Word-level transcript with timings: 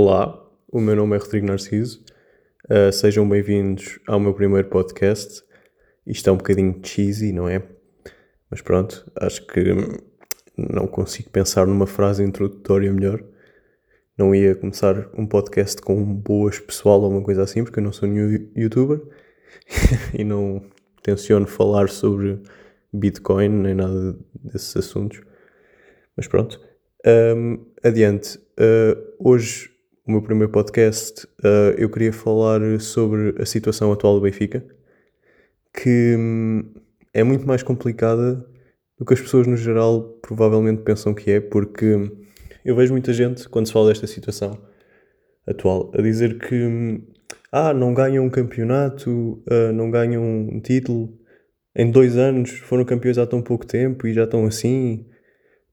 Olá, 0.00 0.48
o 0.70 0.80
meu 0.80 0.94
nome 0.94 1.16
é 1.16 1.18
Rodrigo 1.18 1.48
Narciso. 1.48 2.04
Uh, 2.70 2.92
sejam 2.92 3.28
bem-vindos 3.28 3.98
ao 4.06 4.20
meu 4.20 4.32
primeiro 4.32 4.68
podcast. 4.68 5.42
Isto 6.06 6.30
é 6.30 6.32
um 6.32 6.36
bocadinho 6.36 6.80
cheesy, 6.84 7.32
não 7.32 7.48
é? 7.48 7.64
Mas 8.48 8.62
pronto, 8.62 9.10
acho 9.16 9.44
que 9.48 9.74
não 10.56 10.86
consigo 10.86 11.30
pensar 11.30 11.66
numa 11.66 11.84
frase 11.84 12.22
introdutória 12.22 12.92
melhor. 12.92 13.24
Não 14.16 14.32
ia 14.32 14.54
começar 14.54 15.10
um 15.18 15.26
podcast 15.26 15.82
com 15.82 16.04
boas 16.14 16.60
pessoal 16.60 17.00
ou 17.02 17.10
uma 17.10 17.22
coisa 17.24 17.42
assim, 17.42 17.64
porque 17.64 17.80
eu 17.80 17.84
não 17.84 17.90
sou 17.90 18.08
nenhum 18.08 18.48
youtuber 18.54 19.00
e 20.16 20.22
não 20.22 20.62
tenciono 21.02 21.44
falar 21.48 21.88
sobre 21.88 22.40
Bitcoin 22.92 23.48
nem 23.48 23.74
nada 23.74 24.16
desses 24.32 24.76
assuntos. 24.76 25.20
Mas 26.16 26.28
pronto. 26.28 26.60
Um, 27.04 27.66
adiante. 27.82 28.38
Uh, 28.56 28.96
hoje, 29.18 29.76
o 30.08 30.10
meu 30.10 30.22
primeiro 30.22 30.50
podcast, 30.50 31.26
uh, 31.44 31.76
eu 31.76 31.90
queria 31.90 32.14
falar 32.14 32.60
sobre 32.80 33.34
a 33.38 33.44
situação 33.44 33.92
atual 33.92 34.14
do 34.14 34.22
Benfica, 34.22 34.64
que 35.74 36.16
hum, 36.18 36.64
é 37.12 37.22
muito 37.22 37.46
mais 37.46 37.62
complicada 37.62 38.42
do 38.98 39.04
que 39.04 39.12
as 39.12 39.20
pessoas 39.20 39.46
no 39.46 39.54
geral 39.54 40.18
provavelmente 40.22 40.80
pensam 40.80 41.12
que 41.12 41.30
é, 41.30 41.40
porque 41.40 42.10
eu 42.64 42.74
vejo 42.74 42.92
muita 42.92 43.12
gente, 43.12 43.46
quando 43.50 43.66
se 43.66 43.72
fala 43.74 43.88
desta 43.88 44.06
situação 44.06 44.58
atual, 45.46 45.92
a 45.94 46.00
dizer 46.00 46.38
que 46.38 46.54
hum, 46.54 47.02
ah, 47.52 47.74
não 47.74 47.92
ganham 47.92 48.24
um 48.24 48.30
campeonato, 48.30 49.42
uh, 49.46 49.72
não 49.74 49.90
ganham 49.90 50.24
um 50.24 50.58
título 50.58 51.18
em 51.76 51.90
dois 51.90 52.16
anos, 52.16 52.50
foram 52.60 52.82
campeões 52.82 53.18
há 53.18 53.26
tão 53.26 53.42
pouco 53.42 53.66
tempo 53.66 54.06
e 54.06 54.14
já 54.14 54.24
estão 54.24 54.46
assim 54.46 55.04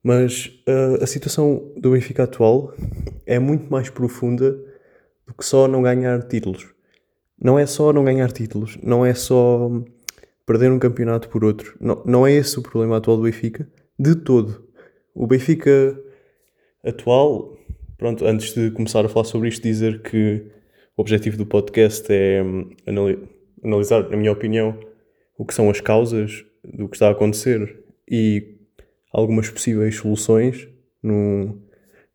mas 0.06 0.46
uh, 0.68 1.02
a 1.02 1.06
situação 1.08 1.72
do 1.76 1.90
Benfica 1.90 2.22
atual 2.22 2.72
é 3.26 3.40
muito 3.40 3.68
mais 3.68 3.90
profunda 3.90 4.52
do 5.26 5.34
que 5.34 5.44
só 5.44 5.66
não 5.66 5.82
ganhar 5.82 6.22
títulos. 6.22 6.72
Não 7.36 7.58
é 7.58 7.66
só 7.66 7.92
não 7.92 8.04
ganhar 8.04 8.30
títulos, 8.30 8.78
não 8.80 9.04
é 9.04 9.12
só 9.14 9.68
perder 10.46 10.70
um 10.70 10.78
campeonato 10.78 11.28
por 11.28 11.44
outro. 11.44 11.76
Não, 11.80 12.04
não 12.06 12.24
é 12.24 12.32
esse 12.32 12.56
o 12.56 12.62
problema 12.62 12.98
atual 12.98 13.16
do 13.16 13.24
Benfica, 13.24 13.68
de 13.98 14.14
todo. 14.14 14.64
O 15.12 15.26
Benfica 15.26 16.00
atual, 16.84 17.58
pronto, 17.98 18.24
antes 18.24 18.54
de 18.54 18.70
começar 18.70 19.04
a 19.04 19.08
falar 19.08 19.24
sobre 19.24 19.48
isto, 19.48 19.60
dizer 19.64 20.02
que 20.02 20.46
o 20.96 21.00
objetivo 21.00 21.36
do 21.36 21.44
podcast 21.44 22.06
é 22.10 22.44
hum, 22.44 22.70
analisar, 23.60 24.08
na 24.08 24.16
minha 24.16 24.30
opinião, 24.30 24.78
o 25.36 25.44
que 25.44 25.52
são 25.52 25.68
as 25.68 25.80
causas 25.80 26.44
do 26.62 26.88
que 26.88 26.94
está 26.94 27.08
a 27.08 27.10
acontecer 27.10 27.82
e 28.08 28.55
algumas 29.16 29.48
possíveis 29.48 29.96
soluções, 29.96 30.68
no, 31.02 31.58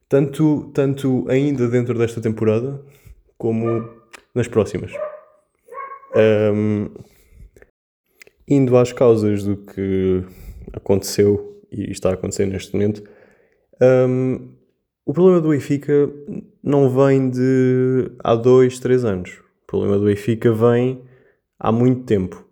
tanto, 0.07 0.69
tanto 0.71 1.25
ainda 1.27 1.67
dentro 1.67 1.97
desta 1.97 2.21
temporada 2.21 2.79
como 3.39 3.89
nas 4.35 4.47
próximas. 4.47 4.91
Um, 6.15 6.91
indo 8.47 8.77
às 8.77 8.93
causas 8.93 9.43
do 9.43 9.57
que 9.57 10.23
aconteceu 10.73 11.59
e 11.71 11.89
está 11.89 12.11
a 12.11 12.13
acontecer 12.13 12.45
neste 12.45 12.71
momento, 12.73 13.03
um, 13.81 14.53
o 15.03 15.11
problema 15.11 15.41
do 15.41 15.49
Benfica 15.49 16.07
não 16.61 16.87
vem 16.87 17.31
de 17.31 18.11
há 18.23 18.35
dois, 18.35 18.77
três 18.77 19.03
anos. 19.03 19.39
O 19.63 19.65
problema 19.65 19.97
do 19.97 20.05
Benfica 20.05 20.53
vem 20.53 21.01
há 21.57 21.71
muito 21.71 22.03
tempo. 22.03 22.45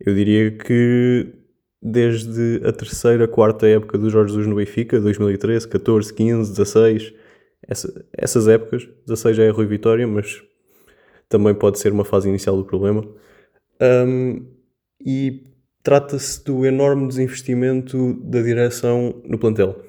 Eu 0.00 0.14
diria 0.14 0.52
que 0.52 1.39
desde 1.82 2.60
a 2.64 2.72
terceira, 2.72 3.26
quarta 3.26 3.66
época 3.66 3.96
do 3.96 4.10
Jorge 4.10 4.32
Jesus 4.32 4.46
no 4.46 4.56
Benfica, 4.56 5.00
2013, 5.00 5.66
14, 5.66 6.12
15, 6.12 6.50
16, 6.50 7.14
essa, 7.66 8.06
essas 8.12 8.48
épocas, 8.48 8.86
16 9.06 9.36
já 9.36 9.44
é 9.44 9.48
Rui 9.48 9.66
Vitória, 9.66 10.06
mas 10.06 10.42
também 11.28 11.54
pode 11.54 11.78
ser 11.78 11.92
uma 11.92 12.04
fase 12.04 12.28
inicial 12.28 12.56
do 12.56 12.64
problema. 12.64 13.06
Um, 13.80 14.46
e 15.00 15.44
trata-se 15.82 16.44
do 16.44 16.66
enorme 16.66 17.08
desinvestimento 17.08 18.14
da 18.24 18.42
direção 18.42 19.22
no 19.24 19.38
plantel. 19.38 19.82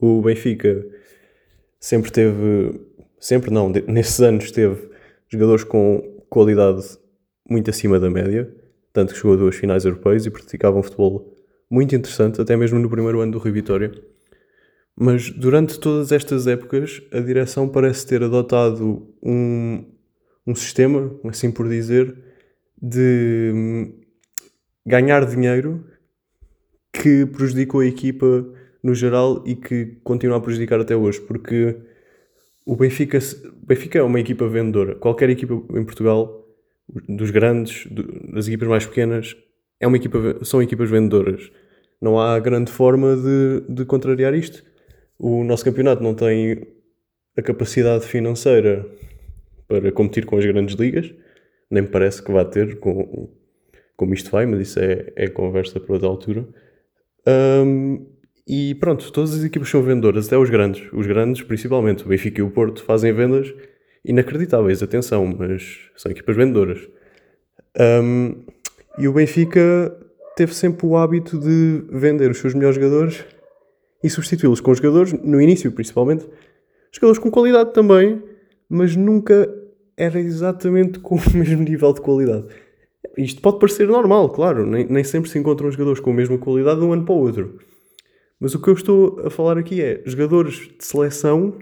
O 0.00 0.20
Benfica 0.22 0.84
sempre 1.78 2.10
teve, 2.10 2.80
sempre 3.20 3.50
não, 3.50 3.68
nesses 3.68 4.20
anos 4.20 4.50
teve 4.50 4.90
jogadores 5.28 5.62
com 5.62 6.24
qualidade 6.28 6.82
muito 7.48 7.70
acima 7.70 8.00
da 8.00 8.10
média 8.10 8.52
tanto 8.96 9.12
que 9.12 9.20
chegou 9.20 9.34
a 9.34 9.36
duas 9.36 9.54
finais 9.54 9.84
europeias 9.84 10.24
e 10.24 10.30
praticava 10.30 10.78
um 10.78 10.82
futebol 10.82 11.36
muito 11.70 11.94
interessante, 11.94 12.40
até 12.40 12.56
mesmo 12.56 12.78
no 12.78 12.88
primeiro 12.88 13.20
ano 13.20 13.32
do 13.32 13.38
Rio 13.38 13.52
Vitória. 13.52 13.92
Mas 14.98 15.28
durante 15.28 15.78
todas 15.78 16.12
estas 16.12 16.46
épocas, 16.46 17.02
a 17.12 17.20
direção 17.20 17.68
parece 17.68 18.06
ter 18.06 18.22
adotado 18.22 19.14
um, 19.22 19.84
um 20.46 20.54
sistema, 20.54 21.14
assim 21.24 21.50
por 21.50 21.68
dizer, 21.68 22.16
de 22.80 23.52
hum, 23.54 24.00
ganhar 24.86 25.26
dinheiro 25.26 25.84
que 26.90 27.26
prejudicou 27.26 27.80
a 27.80 27.86
equipa 27.86 28.46
no 28.82 28.94
geral 28.94 29.42
e 29.44 29.54
que 29.54 29.98
continua 30.02 30.38
a 30.38 30.40
prejudicar 30.40 30.80
até 30.80 30.96
hoje, 30.96 31.20
porque 31.20 31.76
o 32.64 32.74
Benfica, 32.74 33.18
Benfica 33.62 33.98
é 33.98 34.02
uma 34.02 34.20
equipa 34.20 34.48
vendedora. 34.48 34.94
Qualquer 34.94 35.28
equipa 35.28 35.52
em 35.52 35.84
Portugal 35.84 36.45
dos 36.88 37.30
grandes, 37.30 37.86
das 38.32 38.46
equipas 38.46 38.68
mais 38.68 38.86
pequenas, 38.86 39.36
é 39.80 39.86
uma 39.86 39.96
equipa, 39.96 40.44
são 40.44 40.62
equipas 40.62 40.90
vendedoras. 40.90 41.50
Não 42.00 42.20
há 42.20 42.38
grande 42.38 42.70
forma 42.70 43.16
de, 43.16 43.74
de 43.74 43.84
contrariar 43.84 44.34
isto. 44.34 44.64
O 45.18 45.42
nosso 45.44 45.64
campeonato 45.64 46.02
não 46.02 46.14
tem 46.14 46.66
a 47.36 47.42
capacidade 47.42 48.06
financeira 48.06 48.86
para 49.68 49.90
competir 49.92 50.24
com 50.24 50.36
as 50.36 50.44
grandes 50.44 50.74
ligas, 50.76 51.12
nem 51.70 51.82
me 51.82 51.88
parece 51.88 52.22
que 52.22 52.30
vá 52.30 52.44
ter 52.44 52.78
com, 52.78 53.28
como 53.96 54.14
isto 54.14 54.30
vai, 54.30 54.46
mas 54.46 54.60
isso 54.60 54.78
é, 54.78 55.12
é 55.16 55.28
conversa 55.28 55.80
para 55.80 55.92
outra 55.94 56.08
altura. 56.08 56.46
Um, 57.26 58.06
e 58.46 58.76
pronto, 58.76 59.10
todas 59.12 59.34
as 59.34 59.42
equipas 59.42 59.68
são 59.68 59.82
vendedoras, 59.82 60.26
até 60.26 60.38
os 60.38 60.48
grandes. 60.48 60.88
Os 60.92 61.06
grandes, 61.06 61.42
principalmente, 61.42 62.04
o 62.04 62.08
Benfica 62.08 62.40
e 62.40 62.44
o 62.44 62.50
Porto, 62.50 62.84
fazem 62.84 63.12
vendas 63.12 63.52
inacreditáveis, 64.06 64.82
atenção, 64.82 65.26
mas 65.26 65.78
são 65.96 66.10
equipas 66.10 66.36
vendedoras. 66.36 66.88
Um, 67.78 68.44
e 68.98 69.06
o 69.06 69.12
Benfica 69.12 69.94
teve 70.36 70.54
sempre 70.54 70.86
o 70.86 70.96
hábito 70.96 71.38
de 71.38 71.84
vender 71.90 72.30
os 72.30 72.38
seus 72.38 72.54
melhores 72.54 72.76
jogadores 72.76 73.24
e 74.02 74.08
substituí-los 74.08 74.60
com 74.60 74.74
jogadores, 74.74 75.12
no 75.12 75.40
início 75.40 75.70
principalmente, 75.72 76.26
jogadores 76.92 77.18
com 77.18 77.30
qualidade 77.30 77.72
também, 77.72 78.22
mas 78.68 78.94
nunca 78.96 79.48
era 79.96 80.20
exatamente 80.20 80.98
com 81.00 81.16
o 81.16 81.20
mesmo 81.34 81.62
nível 81.62 81.92
de 81.92 82.00
qualidade. 82.00 82.46
Isto 83.16 83.40
pode 83.40 83.58
parecer 83.58 83.88
normal, 83.88 84.28
claro, 84.30 84.66
nem, 84.66 84.86
nem 84.86 85.04
sempre 85.04 85.30
se 85.30 85.38
encontram 85.38 85.70
jogadores 85.70 86.00
com 86.00 86.10
a 86.10 86.14
mesma 86.14 86.38
qualidade 86.38 86.80
de 86.80 86.86
um 86.86 86.92
ano 86.92 87.04
para 87.04 87.14
o 87.14 87.18
outro. 87.18 87.58
Mas 88.38 88.54
o 88.54 88.60
que 88.60 88.68
eu 88.68 88.74
estou 88.74 89.20
a 89.24 89.30
falar 89.30 89.56
aqui 89.56 89.80
é 89.80 90.02
jogadores 90.04 90.54
de 90.78 90.84
seleção 90.84 91.56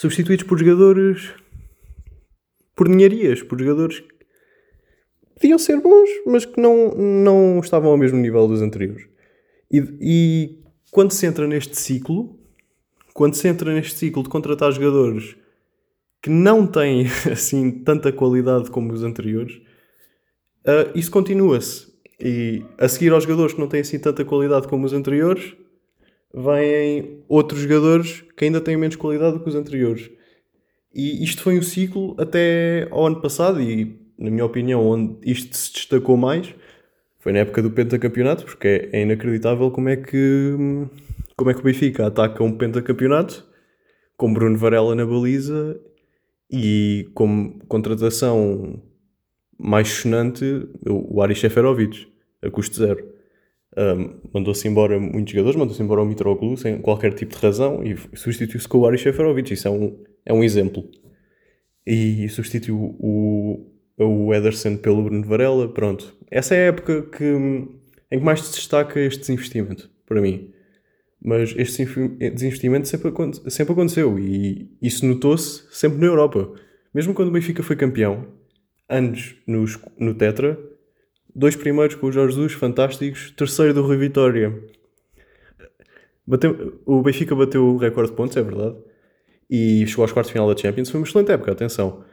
substituídos 0.00 0.46
por 0.46 0.58
jogadores 0.58 1.34
por 2.74 2.88
ninharias, 2.88 3.42
por 3.42 3.60
jogadores 3.60 4.00
que 4.00 4.08
podiam 5.34 5.58
ser 5.58 5.78
bons, 5.78 6.08
mas 6.26 6.46
que 6.46 6.58
não, 6.58 6.94
não 6.94 7.60
estavam 7.60 7.90
ao 7.90 7.98
mesmo 7.98 8.18
nível 8.18 8.48
dos 8.48 8.62
anteriores. 8.62 9.06
E, 9.70 9.82
e 10.00 10.58
quando 10.90 11.12
se 11.12 11.26
entra 11.26 11.46
neste 11.46 11.78
ciclo, 11.78 12.38
quando 13.12 13.34
se 13.34 13.46
entra 13.46 13.74
neste 13.74 13.98
ciclo 13.98 14.22
de 14.22 14.30
contratar 14.30 14.72
jogadores 14.72 15.36
que 16.22 16.30
não 16.30 16.66
têm 16.66 17.04
assim 17.30 17.70
tanta 17.70 18.10
qualidade 18.10 18.70
como 18.70 18.94
os 18.94 19.04
anteriores, 19.04 19.56
uh, 20.66 20.90
isso 20.94 21.10
continua-se. 21.10 21.90
E 22.18 22.64
a 22.78 22.88
seguir 22.88 23.12
aos 23.12 23.24
jogadores 23.24 23.52
que 23.52 23.60
não 23.60 23.68
têm 23.68 23.82
assim 23.82 23.98
tanta 23.98 24.24
qualidade 24.24 24.66
como 24.66 24.86
os 24.86 24.94
anteriores, 24.94 25.54
vêm 26.32 27.22
outros 27.28 27.60
jogadores 27.60 28.24
que 28.36 28.44
ainda 28.44 28.60
têm 28.60 28.76
menos 28.76 28.96
qualidade 28.96 29.38
do 29.38 29.42
que 29.42 29.48
os 29.48 29.54
anteriores. 29.54 30.10
E 30.94 31.22
isto 31.22 31.42
foi 31.42 31.58
um 31.58 31.62
ciclo 31.62 32.14
até 32.18 32.88
ao 32.90 33.06
ano 33.06 33.20
passado, 33.20 33.60
e 33.60 33.96
na 34.18 34.30
minha 34.30 34.44
opinião, 34.44 34.86
onde 34.86 35.16
isto 35.30 35.56
se 35.56 35.72
destacou 35.72 36.16
mais 36.16 36.54
foi 37.20 37.32
na 37.32 37.40
época 37.40 37.62
do 37.62 37.70
pentacampeonato, 37.70 38.44
porque 38.46 38.66
é, 38.66 38.98
é 38.98 39.02
inacreditável 39.02 39.70
como 39.70 39.88
é 39.88 39.96
que 39.96 40.56
como 41.36 41.50
é 41.50 41.54
que 41.54 41.60
o 41.60 41.62
Benfica 41.62 42.06
ataca 42.06 42.42
um 42.42 42.52
pentacampeonato 42.52 43.46
com 44.16 44.32
Bruno 44.32 44.58
Varela 44.58 44.94
na 44.94 45.06
baliza 45.06 45.80
e 46.50 47.08
como 47.14 47.58
contratação 47.66 48.82
mais 49.58 49.88
sonante 49.88 50.68
o 50.86 51.22
Ari 51.22 51.34
Seferovic 51.34 52.08
a 52.42 52.50
custo 52.50 52.76
zero. 52.76 53.19
Um, 53.76 54.20
mandou-se 54.34 54.66
embora 54.66 54.98
muitos 54.98 55.32
jogadores, 55.32 55.56
mandou-se 55.56 55.82
embora 55.82 56.02
o 56.02 56.06
Mitroglou 56.06 56.56
sem 56.56 56.78
qualquer 56.78 57.14
tipo 57.14 57.36
de 57.36 57.40
razão 57.40 57.82
e 57.84 57.96
substituiu-se 58.16 58.66
com 58.66 58.78
o 58.78 58.86
Ari 58.86 58.98
Seferovic. 58.98 59.52
Isso 59.52 59.68
é 59.68 59.70
um, 59.70 60.02
é 60.26 60.32
um 60.32 60.42
exemplo. 60.42 60.88
E 61.86 62.28
substituiu 62.28 62.96
o, 62.98 63.66
o 63.98 64.34
Ederson 64.34 64.76
pelo 64.76 65.02
Bruno 65.02 65.24
Varela. 65.24 65.68
Pronto. 65.68 66.16
Essa 66.30 66.54
é 66.54 66.64
a 66.64 66.66
época 66.68 67.02
que, 67.02 67.24
em 67.24 68.18
que 68.18 68.24
mais 68.24 68.40
se 68.40 68.56
destaca 68.56 69.00
este 69.00 69.20
desinvestimento, 69.20 69.90
para 70.06 70.20
mim. 70.20 70.52
Mas 71.22 71.54
este 71.56 71.84
desinvestimento 72.18 72.88
sempre, 72.88 73.12
sempre 73.50 73.72
aconteceu 73.72 74.18
e 74.18 74.70
isso 74.80 75.06
notou-se 75.06 75.64
sempre 75.70 75.98
na 75.98 76.06
Europa. 76.06 76.52
Mesmo 76.94 77.14
quando 77.14 77.28
o 77.28 77.32
Benfica 77.32 77.62
foi 77.62 77.76
campeão, 77.76 78.26
anos 78.88 79.36
nos, 79.46 79.78
no 79.98 80.14
Tetra, 80.14 80.58
dois 81.34 81.56
primeiros 81.56 81.94
com 81.94 82.06
o 82.06 82.12
Jorge 82.12 82.34
Jesus, 82.34 82.52
fantásticos, 82.52 83.32
terceiro 83.32 83.74
do 83.74 83.82
Rui 83.82 83.96
Vitória. 83.96 84.62
Bateu, 86.26 86.80
o 86.86 87.02
Benfica 87.02 87.34
bateu 87.34 87.64
o 87.64 87.76
recorde 87.76 88.10
de 88.10 88.16
pontos, 88.16 88.36
é 88.36 88.42
verdade, 88.42 88.76
e 89.48 89.84
chegou 89.86 90.02
aos 90.02 90.12
quartos 90.12 90.28
de 90.28 90.34
final 90.34 90.52
da 90.52 90.60
Champions. 90.60 90.90
Foi 90.90 91.00
uma 91.00 91.06
excelente 91.06 91.32
época, 91.32 91.52
atenção. 91.52 92.04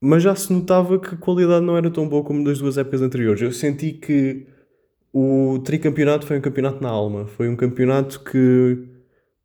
Mas 0.00 0.22
já 0.22 0.34
se 0.34 0.52
notava 0.52 0.98
que 0.98 1.14
a 1.14 1.18
qualidade 1.18 1.64
não 1.64 1.76
era 1.76 1.90
tão 1.90 2.08
boa 2.08 2.24
como 2.24 2.44
das 2.44 2.58
duas 2.58 2.78
épocas 2.78 3.02
anteriores. 3.02 3.42
Eu 3.42 3.52
senti 3.52 3.92
que 3.92 4.46
o 5.12 5.58
tricampeonato 5.64 6.26
foi 6.26 6.38
um 6.38 6.40
campeonato 6.40 6.82
na 6.82 6.88
alma. 6.88 7.26
Foi 7.26 7.48
um 7.48 7.56
campeonato 7.56 8.20
que, 8.22 8.78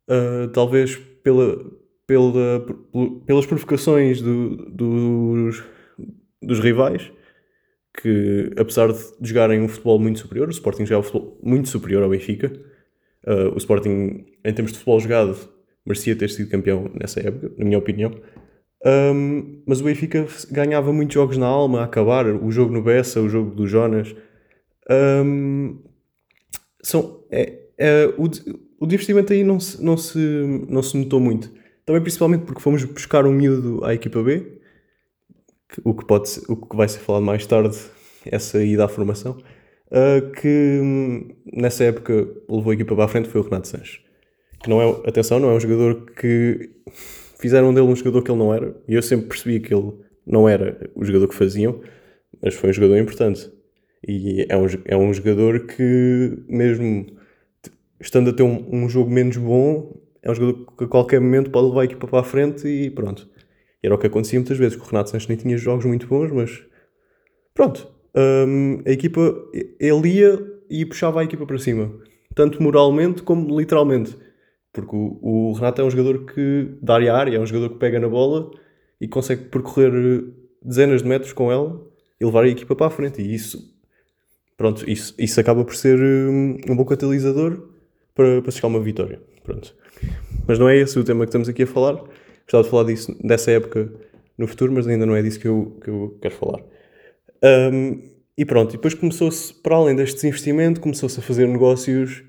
uh, 0.08 0.48
talvez 0.52 0.96
pela, 1.22 1.64
pela, 2.06 2.64
pelas 3.26 3.46
provocações 3.46 4.20
do, 4.20 4.56
dos, 4.70 5.64
dos 6.40 6.60
rivais, 6.60 7.10
que 8.00 8.50
apesar 8.58 8.92
de 8.92 9.28
jogarem 9.28 9.60
um 9.60 9.68
futebol 9.68 9.98
muito 9.98 10.18
superior, 10.18 10.48
o 10.48 10.50
Sporting 10.50 10.84
jogava 10.84 11.06
um 11.06 11.10
futebol 11.10 11.38
muito 11.42 11.68
superior 11.68 12.02
ao 12.02 12.10
Benfica. 12.10 12.52
Uh, 13.26 13.54
o 13.54 13.58
Sporting, 13.58 14.26
em 14.44 14.52
termos 14.52 14.72
de 14.72 14.78
futebol 14.78 15.00
jogado, 15.00 15.36
merecia 15.86 16.16
ter 16.16 16.28
sido 16.30 16.50
campeão 16.50 16.90
nessa 16.94 17.20
época, 17.20 17.52
na 17.56 17.64
minha 17.64 17.78
opinião. 17.78 18.12
Um, 18.84 19.62
mas 19.66 19.80
o 19.80 19.84
Benfica 19.84 20.26
ganhava 20.50 20.92
muitos 20.92 21.14
jogos 21.14 21.38
na 21.38 21.46
alma 21.46 21.80
a 21.80 21.84
acabar, 21.84 22.26
o 22.26 22.50
jogo 22.50 22.72
no 22.72 22.82
Bessa, 22.82 23.20
o 23.20 23.28
jogo 23.28 23.54
do 23.54 23.66
Jonas. 23.66 24.14
Um, 24.90 25.78
são, 26.82 27.24
é, 27.30 27.60
é, 27.78 28.06
o, 28.18 28.28
o 28.78 28.86
divertimento 28.86 29.32
aí 29.32 29.42
não 29.42 29.58
se, 29.58 29.82
não, 29.82 29.96
se, 29.96 30.18
não 30.68 30.82
se 30.82 30.96
notou 30.96 31.18
muito. 31.18 31.50
Também 31.86 32.02
principalmente 32.02 32.44
porque 32.44 32.60
fomos 32.60 32.84
buscar 32.84 33.26
um 33.26 33.32
miúdo 33.32 33.84
à 33.84 33.94
equipa 33.94 34.22
B, 34.22 34.53
o 35.82 35.94
que, 35.94 36.04
pode 36.04 36.28
ser, 36.28 36.42
o 36.50 36.56
que 36.56 36.76
vai 36.76 36.88
ser 36.88 37.00
falado 37.00 37.24
mais 37.24 37.46
tarde, 37.46 37.76
essa 38.26 38.62
ida 38.62 38.84
à 38.84 38.88
formação, 38.88 39.38
uh, 39.90 40.30
que 40.32 40.80
hum, 40.82 41.28
nessa 41.52 41.84
época 41.84 42.28
levou 42.48 42.70
a 42.70 42.74
equipa 42.74 42.94
para 42.94 43.04
a 43.04 43.08
frente 43.08 43.28
foi 43.28 43.40
o 43.40 43.44
Renato 43.44 43.68
Sanches. 43.68 44.00
Que 44.62 44.70
não 44.70 44.80
é, 44.80 44.88
atenção, 45.06 45.38
não 45.38 45.50
é 45.50 45.54
um 45.54 45.60
jogador 45.60 46.06
que 46.12 46.70
fizeram 47.38 47.74
dele 47.74 47.86
um 47.86 47.96
jogador 47.96 48.22
que 48.22 48.30
ele 48.30 48.38
não 48.38 48.54
era, 48.54 48.74
e 48.88 48.94
eu 48.94 49.02
sempre 49.02 49.26
percebi 49.26 49.60
que 49.60 49.74
ele 49.74 49.92
não 50.26 50.48
era 50.48 50.90
o 50.94 51.04
jogador 51.04 51.28
que 51.28 51.34
faziam, 51.34 51.80
mas 52.42 52.54
foi 52.54 52.70
um 52.70 52.72
jogador 52.72 52.96
importante. 52.98 53.50
E 54.06 54.46
é 54.48 54.56
um, 54.56 54.66
é 54.84 54.96
um 54.96 55.12
jogador 55.12 55.66
que, 55.66 56.38
mesmo 56.48 57.06
estando 58.00 58.30
a 58.30 58.32
ter 58.32 58.42
um, 58.42 58.66
um 58.70 58.88
jogo 58.88 59.10
menos 59.10 59.36
bom, 59.36 59.94
é 60.22 60.30
um 60.30 60.34
jogador 60.34 60.66
que 60.76 60.84
a 60.84 60.88
qualquer 60.88 61.20
momento 61.20 61.50
pode 61.50 61.68
levar 61.68 61.82
a 61.82 61.84
equipa 61.84 62.06
para 62.06 62.20
a 62.20 62.24
frente 62.24 62.66
e 62.66 62.90
pronto. 62.90 63.28
Era 63.84 63.94
o 63.94 63.98
que 63.98 64.06
acontecia 64.06 64.38
muitas 64.38 64.56
vezes, 64.56 64.76
que 64.76 64.82
o 64.82 64.86
Renato 64.86 65.10
Sanches 65.10 65.28
nem 65.28 65.36
tinha 65.36 65.58
jogos 65.58 65.84
muito 65.84 66.06
bons, 66.06 66.32
mas 66.32 66.62
pronto. 67.52 67.86
Um, 68.16 68.80
a 68.86 68.90
equipa, 68.90 69.20
ele 69.78 70.08
ia 70.08 70.42
e 70.70 70.86
puxava 70.86 71.20
a 71.20 71.24
equipa 71.24 71.44
para 71.44 71.58
cima, 71.58 71.92
tanto 72.34 72.62
moralmente 72.62 73.22
como 73.22 73.60
literalmente. 73.60 74.16
Porque 74.72 74.96
o, 74.96 75.18
o 75.20 75.52
Renato 75.52 75.82
é 75.82 75.84
um 75.84 75.90
jogador 75.90 76.24
que 76.24 76.70
dá 76.80 76.94
área 76.94 77.12
a 77.12 77.18
área, 77.18 77.36
é 77.36 77.40
um 77.40 77.44
jogador 77.44 77.74
que 77.74 77.78
pega 77.78 78.00
na 78.00 78.08
bola 78.08 78.50
e 78.98 79.06
consegue 79.06 79.44
percorrer 79.50 79.92
dezenas 80.62 81.02
de 81.02 81.08
metros 81.08 81.34
com 81.34 81.52
ela 81.52 81.86
e 82.18 82.24
levar 82.24 82.44
a 82.44 82.48
equipa 82.48 82.74
para 82.74 82.86
a 82.86 82.90
frente. 82.90 83.20
E 83.20 83.34
isso, 83.34 83.70
pronto, 84.56 84.88
isso, 84.88 85.14
isso 85.18 85.38
acaba 85.38 85.62
por 85.62 85.76
ser 85.76 86.00
um, 86.00 86.56
um 86.70 86.74
bom 86.74 86.86
catalisador 86.86 87.68
para, 88.14 88.40
para 88.40 88.50
chegar 88.50 88.68
a 88.68 88.70
uma 88.70 88.80
vitória. 88.80 89.20
Pronto. 89.42 89.76
Mas 90.48 90.58
não 90.58 90.70
é 90.70 90.76
esse 90.78 90.98
o 90.98 91.04
tema 91.04 91.24
que 91.26 91.28
estamos 91.28 91.50
aqui 91.50 91.64
a 91.64 91.66
falar. 91.66 92.02
Gostava 92.44 92.64
de 92.64 92.70
falar 92.70 92.84
disso, 92.84 93.16
dessa 93.22 93.50
época 93.50 93.92
no 94.36 94.46
futuro, 94.46 94.72
mas 94.72 94.86
ainda 94.86 95.06
não 95.06 95.16
é 95.16 95.22
disso 95.22 95.40
que 95.40 95.48
eu, 95.48 95.78
que 95.82 95.88
eu 95.88 96.18
quero 96.20 96.34
falar. 96.34 96.62
Um, 97.72 98.02
e 98.36 98.44
pronto, 98.44 98.70
e 98.70 98.76
depois 98.76 98.94
começou-se, 98.94 99.54
para 99.54 99.76
além 99.76 99.94
deste 99.94 100.16
desinvestimento, 100.16 100.80
começou-se 100.80 101.18
a 101.18 101.22
fazer 101.22 101.46
negócios 101.46 102.24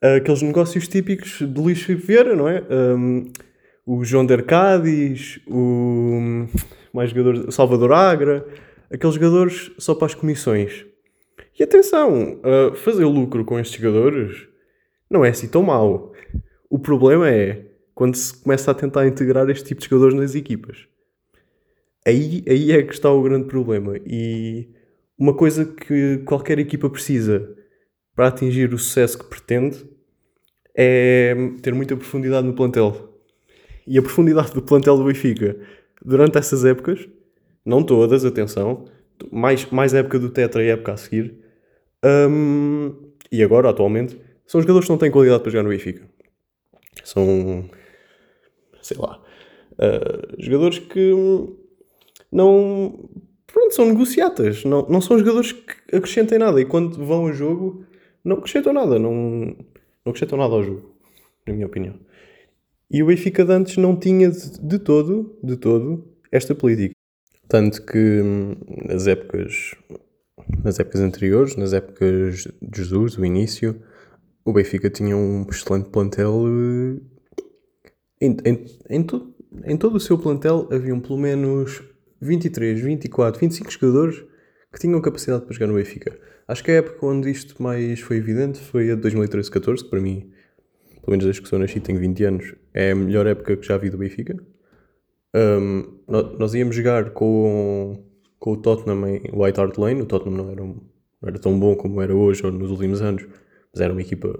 aqueles 0.00 0.42
negócios 0.42 0.86
típicos 0.86 1.42
do 1.42 1.62
Luís 1.62 1.82
Filipe 1.82 2.06
Vieira, 2.06 2.36
não 2.36 2.48
é? 2.48 2.62
Um, 2.70 3.24
o 3.84 4.04
João 4.04 4.24
de 4.24 4.34
Arcades, 4.34 5.40
o 5.46 6.46
mais 6.92 7.10
jogadores, 7.10 7.54
Salvador 7.54 7.92
Agra, 7.92 8.46
aqueles 8.92 9.14
jogadores 9.14 9.70
só 9.78 9.94
para 9.94 10.06
as 10.06 10.14
comissões. 10.14 10.84
E 11.58 11.62
atenção, 11.62 12.40
uh, 12.40 12.74
fazer 12.76 13.04
lucro 13.04 13.44
com 13.44 13.58
estes 13.58 13.80
jogadores 13.80 14.46
não 15.10 15.24
é 15.24 15.30
assim 15.30 15.48
tão 15.48 15.62
mau. 15.62 16.12
O 16.70 16.78
problema 16.78 17.28
é 17.28 17.67
quando 17.98 18.14
se 18.14 18.32
começa 18.32 18.70
a 18.70 18.74
tentar 18.74 19.08
integrar 19.08 19.50
este 19.50 19.64
tipo 19.64 19.80
de 19.80 19.88
jogadores 19.88 20.14
nas 20.14 20.36
equipas. 20.36 20.86
Aí, 22.06 22.44
aí 22.48 22.70
é 22.70 22.80
que 22.84 22.92
está 22.92 23.10
o 23.10 23.20
grande 23.20 23.48
problema. 23.48 23.96
E 24.06 24.68
uma 25.18 25.34
coisa 25.34 25.64
que 25.64 26.18
qualquer 26.18 26.60
equipa 26.60 26.88
precisa 26.88 27.52
para 28.14 28.28
atingir 28.28 28.72
o 28.72 28.78
sucesso 28.78 29.18
que 29.18 29.24
pretende 29.24 29.84
é 30.76 31.34
ter 31.60 31.74
muita 31.74 31.96
profundidade 31.96 32.46
no 32.46 32.52
plantel. 32.52 33.20
E 33.84 33.98
a 33.98 34.02
profundidade 34.02 34.52
do 34.54 34.62
plantel 34.62 34.96
do 34.96 35.02
Benfica 35.02 35.56
durante 36.00 36.38
essas 36.38 36.64
épocas, 36.64 37.04
não 37.66 37.82
todas, 37.82 38.24
atenção, 38.24 38.84
mais, 39.32 39.68
mais 39.72 39.92
época 39.92 40.20
do 40.20 40.30
Tetra 40.30 40.62
e 40.62 40.68
época 40.68 40.92
a 40.92 40.96
seguir, 40.96 41.34
um, 42.30 42.94
e 43.32 43.42
agora, 43.42 43.68
atualmente, 43.68 44.16
são 44.46 44.60
jogadores 44.60 44.86
que 44.86 44.92
não 44.92 44.98
têm 44.98 45.10
qualidade 45.10 45.42
para 45.42 45.50
jogar 45.50 45.64
no 45.64 45.70
Benfica. 45.70 46.08
São, 47.02 47.68
sei 48.88 48.96
lá, 48.96 49.22
uh, 49.72 50.42
jogadores 50.42 50.78
que 50.78 51.12
não. 52.32 53.08
Pronto, 53.46 53.74
são 53.74 53.86
negociatas, 53.86 54.64
não, 54.64 54.86
não 54.88 55.00
são 55.00 55.18
jogadores 55.18 55.52
que 55.52 55.96
acrescentem 55.96 56.38
nada. 56.38 56.60
E 56.60 56.66
quando 56.66 57.04
vão 57.04 57.26
a 57.26 57.32
jogo, 57.32 57.84
não 58.22 58.36
acrescentam 58.36 58.72
nada, 58.72 58.98
não, 58.98 59.12
não 60.04 60.10
acrescentam 60.10 60.38
nada 60.38 60.54
ao 60.54 60.62
jogo, 60.62 60.94
na 61.46 61.54
minha 61.54 61.66
opinião. 61.66 61.94
E 62.90 63.02
o 63.02 63.06
Benfica 63.06 63.44
de 63.44 63.52
antes 63.52 63.76
não 63.76 63.96
tinha 63.96 64.30
de, 64.30 64.60
de 64.60 64.78
todo, 64.78 65.38
de 65.42 65.56
todo, 65.56 66.04
esta 66.30 66.54
política. 66.54 66.94
Tanto 67.48 67.84
que 67.84 68.20
hum, 68.22 68.54
nas 68.86 69.06
épocas, 69.06 69.74
nas 70.62 70.78
épocas 70.78 71.00
anteriores, 71.00 71.56
nas 71.56 71.72
épocas 71.72 72.46
de 72.60 72.78
Jesus, 72.78 73.16
o 73.16 73.24
início, 73.24 73.82
o 74.44 74.52
Benfica 74.52 74.90
tinha 74.90 75.16
um 75.16 75.46
excelente 75.50 75.88
plantel. 75.88 76.44
Em, 78.20 78.36
em, 78.44 78.64
em, 78.90 79.02
to, 79.02 79.34
em 79.64 79.76
todo 79.76 79.96
o 79.96 80.00
seu 80.00 80.18
plantel 80.18 80.68
haviam 80.72 80.98
pelo 80.98 81.18
menos 81.18 81.82
23, 82.20 82.80
24, 82.80 83.40
25 83.40 83.70
jogadores 83.70 84.24
que 84.72 84.78
tinham 84.78 85.00
capacidade 85.00 85.44
para 85.44 85.54
jogar 85.54 85.68
no 85.68 85.74
Benfica. 85.74 86.18
Acho 86.46 86.64
que 86.64 86.70
a 86.70 86.74
época 86.74 87.06
onde 87.06 87.30
isto 87.30 87.62
mais 87.62 88.00
foi 88.00 88.16
evidente 88.16 88.58
foi 88.58 88.90
a 88.90 88.94
de 88.94 89.02
2013-14, 89.02 89.82
que 89.82 89.90
para 89.90 90.00
mim, 90.00 90.30
pelo 91.00 91.10
menos 91.10 91.24
desde 91.24 91.42
que 91.42 91.48
sou 91.48 91.58
nascido, 91.58 91.82
tenho 91.84 91.98
20 91.98 92.24
anos, 92.24 92.54
é 92.74 92.90
a 92.90 92.94
melhor 92.94 93.26
época 93.26 93.56
que 93.56 93.66
já 93.66 93.76
vi 93.76 93.90
do 93.90 93.98
Benfica. 93.98 94.36
Um, 95.34 95.98
nós 96.38 96.54
íamos 96.54 96.74
jogar 96.74 97.10
com, 97.10 98.02
com 98.38 98.52
o 98.52 98.56
Tottenham 98.56 99.06
em 99.06 99.22
White 99.32 99.60
Hart 99.60 99.76
Lane. 99.76 100.02
O 100.02 100.06
Tottenham 100.06 100.36
não 100.36 100.50
era, 100.50 100.64
não 100.64 100.82
era 101.22 101.38
tão 101.38 101.58
bom 101.58 101.76
como 101.76 102.00
era 102.00 102.14
hoje 102.14 102.44
ou 102.44 102.50
nos 102.50 102.70
últimos 102.70 103.02
anos, 103.02 103.26
mas 103.72 103.80
era 103.80 103.92
uma 103.92 104.00
equipa, 104.00 104.38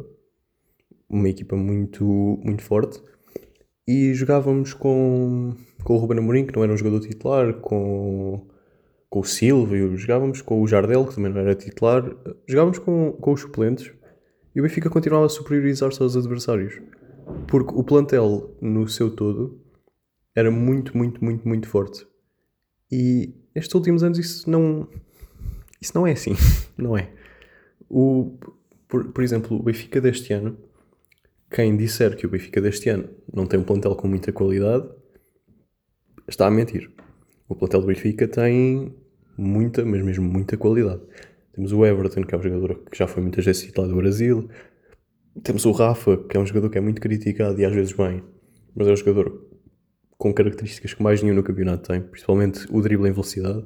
uma 1.09 1.29
equipa 1.29 1.57
muito, 1.57 2.05
muito 2.43 2.63
forte. 2.63 3.03
E 3.89 4.15
jogávamos 4.15 4.73
com, 4.73 5.57
com 5.83 5.95
o 5.95 5.97
Ruben 5.97 6.19
Amorim, 6.19 6.47
que 6.47 6.55
não 6.55 6.63
era 6.63 6.73
um 6.73 6.77
jogador 6.77 7.01
titular, 7.01 7.55
com 7.55 8.47
com 9.11 9.21
o 9.21 9.25
Silvio, 9.25 9.97
jogávamos 9.97 10.43
com 10.43 10.61
o 10.61 10.69
Jardel, 10.69 11.07
que 11.07 11.15
também 11.15 11.33
não 11.33 11.41
era 11.41 11.55
titular, 11.55 12.05
jogávamos 12.47 12.79
com, 12.79 13.13
com 13.13 13.33
os 13.33 13.41
suplentes 13.41 13.91
e 14.55 14.61
o 14.61 14.63
Benfica 14.63 14.91
continuava 14.91 15.27
a 15.27 15.29
superiorizar-se 15.29 16.03
aos 16.03 16.17
adversários. 16.17 16.81
Porque 17.47 17.73
o 17.75 17.83
plantel, 17.83 18.57
no 18.61 18.89
seu 18.89 19.11
todo, 19.11 19.61
era 20.35 20.51
muito, 20.51 20.97
muito, 20.97 21.23
muito, 21.23 21.47
muito 21.47 21.69
forte. 21.69 22.07
E 22.91 23.35
nestes 23.55 23.75
últimos 23.75 24.03
anos 24.03 24.19
isso 24.19 24.49
não. 24.49 24.89
Isso 25.81 25.93
não 25.95 26.07
é 26.07 26.13
assim. 26.13 26.35
Não 26.77 26.97
é. 26.97 27.11
O, 27.89 28.39
por, 28.89 29.13
por 29.13 29.25
exemplo, 29.25 29.57
o 29.59 29.63
Benfica 29.63 30.01
deste 30.01 30.33
ano, 30.33 30.57
quem 31.51 31.77
disser 31.77 32.17
que 32.17 32.27
o 32.27 32.29
Benfica 32.29 32.61
deste 32.61 32.89
ano 32.91 33.09
não 33.33 33.47
tem 33.47 33.59
um 33.59 33.65
plantel 33.65 33.95
com 33.97 34.07
muita 34.07 34.33
qualidade, 34.33 34.89
está 36.29 36.47
a 36.47 36.51
mentir. 36.51 36.91
O 37.49 37.55
plantel 37.55 37.81
do 37.81 37.87
Benfica 37.87 38.29
tem 38.29 38.95
muita, 39.37 39.85
mas 39.85 40.03
mesmo 40.03 40.29
muita 40.29 40.57
qualidade. 40.57 41.01
Temos 41.53 41.73
o 41.73 41.85
Everton, 41.85 42.23
que 42.23 42.35
é 42.35 42.39
um 42.39 42.43
jogador 42.43 42.85
que 42.91 42.99
já 42.99 43.07
foi 43.07 43.23
muitas 43.23 43.45
vezes 43.45 43.63
citado 43.63 43.89
do 43.89 43.97
Brasil. 43.97 44.49
Temos 45.43 45.65
o 45.65 45.73
Rafa, 45.73 46.17
que 46.29 46.37
é 46.37 46.41
um 46.41 46.47
jogador 46.47 46.69
que 46.69 46.79
é 46.79 46.81
muito 46.81 47.01
criticado 47.01 47.59
e 47.61 47.65
às 47.65 47.73
vezes 47.73 47.93
bem, 47.93 48.23
mas 48.75 48.87
é 48.87 48.93
um 48.93 48.97
jogador 48.97 49.49
com 50.19 50.35
características 50.35 50.95
que 50.95 51.03
mais 51.03 51.23
nenhum 51.23 51.37
no 51.37 51.43
campeonato 51.43 51.89
tem, 51.89 52.01
principalmente 52.01 52.67
o 52.71 52.83
drible 52.83 53.09
em 53.09 53.13
velocidade. 53.13 53.65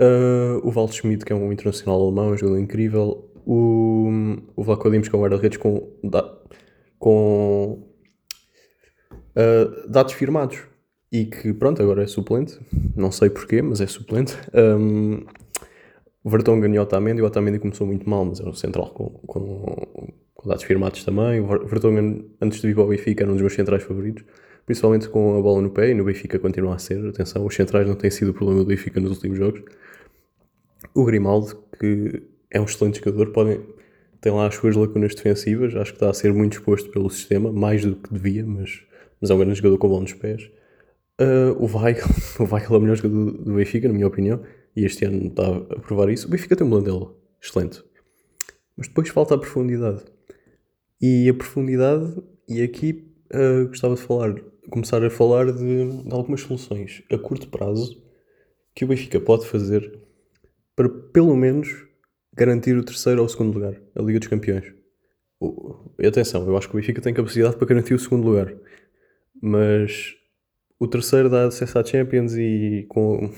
Uh, 0.00 0.60
o 0.62 0.70
Waldschmidt, 0.70 1.24
que 1.24 1.32
é 1.32 1.36
um 1.36 1.52
internacional 1.52 2.00
alemão, 2.00 2.30
é 2.30 2.32
um 2.32 2.36
jogador 2.36 2.58
incrível. 2.58 3.30
o, 3.44 4.08
o 4.56 4.62
Vlaco 4.62 4.90
Dimos 4.90 5.08
com 5.08 5.20
guarda-redes 5.20 5.58
com, 5.58 5.92
com 7.04 7.86
uh, 9.36 9.90
dados 9.90 10.14
firmados 10.14 10.62
e 11.12 11.26
que, 11.26 11.52
pronto, 11.52 11.82
agora 11.82 12.02
é 12.02 12.06
suplente. 12.06 12.58
Não 12.96 13.12
sei 13.12 13.28
porquê, 13.28 13.60
mas 13.60 13.82
é 13.82 13.86
suplente. 13.86 14.34
Um, 14.54 15.26
Vertonghen 16.24 16.74
e 16.74 16.78
Otamendi. 16.78 17.20
O 17.20 17.26
Otamendi 17.26 17.58
começou 17.58 17.86
muito 17.86 18.08
mal, 18.08 18.24
mas 18.24 18.40
era 18.40 18.48
um 18.48 18.54
central 18.54 18.88
com, 18.94 19.10
com, 19.26 20.12
com 20.32 20.48
dados 20.48 20.64
firmados 20.64 21.04
também. 21.04 21.40
O 21.40 21.66
Vertonghen, 21.66 22.24
antes 22.40 22.62
de 22.62 22.68
vir 22.68 22.74
para 22.74 22.84
o 22.84 22.88
Benfica, 22.88 23.22
era 23.22 23.30
um 23.30 23.34
dos 23.34 23.42
meus 23.42 23.52
centrais 23.52 23.82
favoritos. 23.82 24.24
Principalmente 24.64 25.06
com 25.10 25.38
a 25.38 25.42
bola 25.42 25.60
no 25.60 25.68
pé 25.68 25.90
e 25.90 25.94
no 25.94 26.04
Benfica 26.04 26.38
continua 26.38 26.76
a 26.76 26.78
ser. 26.78 27.06
Atenção, 27.06 27.44
os 27.44 27.54
centrais 27.54 27.86
não 27.86 27.96
têm 27.96 28.10
sido 28.10 28.30
o 28.30 28.34
problema 28.34 28.60
do 28.60 28.66
Benfica 28.66 28.98
nos 28.98 29.10
últimos 29.10 29.36
jogos. 29.36 29.60
O 30.94 31.04
Grimaldo, 31.04 31.54
que 31.78 32.22
é 32.50 32.58
um 32.58 32.64
excelente 32.64 33.00
jogador, 33.00 33.30
podem, 33.30 33.60
tem 34.24 34.32
lá 34.32 34.46
as 34.46 34.54
suas 34.54 34.74
lacunas 34.74 35.14
defensivas. 35.14 35.76
Acho 35.76 35.92
que 35.92 35.96
está 35.96 36.08
a 36.08 36.14
ser 36.14 36.32
muito 36.32 36.54
exposto 36.54 36.90
pelo 36.90 37.10
sistema, 37.10 37.52
mais 37.52 37.84
do 37.84 37.94
que 37.94 38.10
devia, 38.10 38.44
mas, 38.46 38.80
mas 39.20 39.30
é 39.30 39.34
um 39.34 39.38
grande 39.38 39.56
jogador 39.56 39.76
com 39.76 39.88
bola 39.88 40.00
nos 40.00 40.14
pés. 40.14 40.50
Uh, 41.20 41.52
o 41.62 41.66
Weigl, 41.66 42.00
o 42.40 42.54
Weigl 42.54 42.74
é 42.74 42.78
o 42.78 42.80
melhor 42.80 42.96
jogador 42.96 43.32
do, 43.32 43.54
Benfica, 43.54 43.86
na 43.86 43.92
minha 43.92 44.06
opinião 44.06 44.42
e 44.74 44.84
este 44.84 45.04
ano 45.04 45.26
está 45.26 45.46
a 45.46 45.78
provar 45.78 46.08
isso. 46.08 46.26
O 46.26 46.30
Benfica 46.30 46.56
tem 46.56 46.66
um 46.66 46.70
plantel 46.70 47.14
excelente, 47.40 47.84
mas 48.74 48.88
depois 48.88 49.10
falta 49.10 49.34
a 49.34 49.38
profundidade. 49.38 50.02
E 51.00 51.28
a 51.28 51.34
profundidade, 51.34 52.16
e 52.48 52.62
aqui 52.62 53.06
uh, 53.30 53.68
gostava 53.68 53.94
de 53.94 54.00
falar, 54.00 54.34
começar 54.70 55.04
a 55.04 55.10
falar 55.10 55.52
de, 55.52 56.02
de, 56.02 56.14
algumas 56.14 56.40
soluções 56.40 57.02
a 57.12 57.18
curto 57.18 57.48
prazo 57.48 58.02
que 58.74 58.86
o 58.86 58.88
Benfica 58.88 59.20
pode 59.20 59.46
fazer 59.46 60.00
para 60.74 60.88
pelo 60.88 61.36
menos 61.36 61.83
garantir 62.34 62.76
o 62.76 62.84
terceiro 62.84 63.20
ou 63.20 63.26
o 63.26 63.28
segundo 63.28 63.54
lugar, 63.54 63.80
a 63.94 64.02
Liga 64.02 64.18
dos 64.18 64.28
Campeões. 64.28 64.72
e 65.98 66.06
atenção, 66.06 66.46
eu 66.46 66.56
acho 66.56 66.68
que 66.68 66.74
o 66.74 66.80
Benfica 66.80 67.00
tem 67.00 67.14
capacidade 67.14 67.56
para 67.56 67.66
garantir 67.66 67.94
o 67.94 67.98
segundo 67.98 68.26
lugar, 68.26 68.54
mas 69.42 70.14
o 70.78 70.86
terceiro 70.86 71.28
dá 71.30 71.46
acesso 71.46 71.78
à 71.78 71.84
Champions 71.84 72.34
e 72.34 72.86
com 72.88 73.30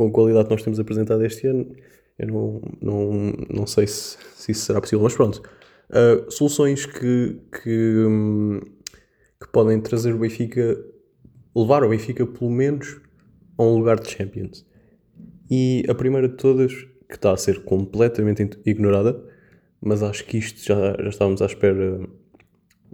com 0.00 0.06
a 0.06 0.10
qualidade 0.10 0.46
que 0.46 0.54
nós 0.54 0.62
temos 0.62 0.80
apresentado 0.80 1.22
este 1.24 1.46
ano, 1.46 1.74
eu 2.18 2.26
não, 2.26 2.62
não, 2.80 3.32
não 3.50 3.66
sei 3.66 3.86
se, 3.86 4.16
se 4.34 4.52
isso 4.52 4.64
será 4.64 4.80
possível, 4.80 5.02
mas 5.02 5.14
pronto. 5.14 5.42
Uh, 5.90 6.30
soluções 6.30 6.86
que, 6.86 7.38
que, 7.52 8.06
que 9.40 9.48
podem 9.52 9.80
trazer 9.80 10.14
o 10.14 10.18
Benfica, 10.18 10.82
levar 11.54 11.84
o 11.84 11.88
Benfica 11.90 12.26
pelo 12.26 12.50
menos 12.50 13.00
a 13.58 13.62
um 13.62 13.76
lugar 13.76 13.98
de 14.00 14.10
Champions. 14.10 14.66
E 15.50 15.84
a 15.86 15.94
primeira 15.94 16.28
de 16.28 16.36
todas, 16.36 16.72
que 17.10 17.16
está 17.16 17.32
a 17.32 17.36
ser 17.36 17.64
completamente 17.64 18.58
ignorada, 18.64 19.22
mas 19.80 20.02
acho 20.02 20.24
que 20.24 20.38
isto 20.38 20.64
já, 20.64 20.96
já 21.02 21.08
estávamos 21.08 21.42
à 21.42 21.46
espera 21.46 22.00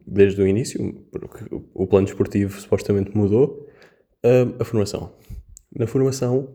desde 0.06 0.40
o 0.42 0.46
início, 0.46 0.92
porque 1.12 1.44
o 1.74 1.86
plano 1.86 2.06
esportivo 2.06 2.60
supostamente 2.60 3.16
mudou, 3.16 3.68
a 4.58 4.64
formação. 4.64 5.12
Na 5.74 5.86
formação, 5.86 6.54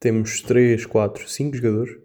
temos 0.00 0.40
3, 0.42 0.86
4, 0.86 1.28
5 1.28 1.56
jogadores 1.56 1.98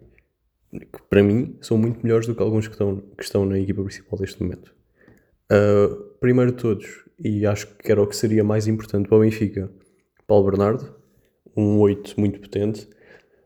que 0.70 1.02
para 1.08 1.22
mim 1.22 1.56
são 1.60 1.78
muito 1.78 2.00
melhores 2.02 2.26
do 2.26 2.34
que 2.34 2.42
alguns 2.42 2.66
que 2.66 2.74
estão, 2.74 2.96
que 3.16 3.24
estão 3.24 3.46
na 3.46 3.58
equipa 3.58 3.82
principal 3.82 4.18
deste 4.18 4.42
momento. 4.42 4.74
Uh, 5.50 5.96
primeiro 6.20 6.52
de 6.52 6.58
todos, 6.58 7.04
e 7.18 7.46
acho 7.46 7.66
que 7.76 7.90
era 7.90 8.02
o 8.02 8.06
que 8.06 8.14
seria 8.14 8.44
mais 8.44 8.66
importante 8.66 9.08
para 9.08 9.16
o 9.16 9.20
Benfica, 9.20 9.70
Paulo 10.26 10.50
Bernardo, 10.50 10.94
um 11.56 11.78
8 11.78 12.20
muito 12.20 12.40
potente, 12.40 12.88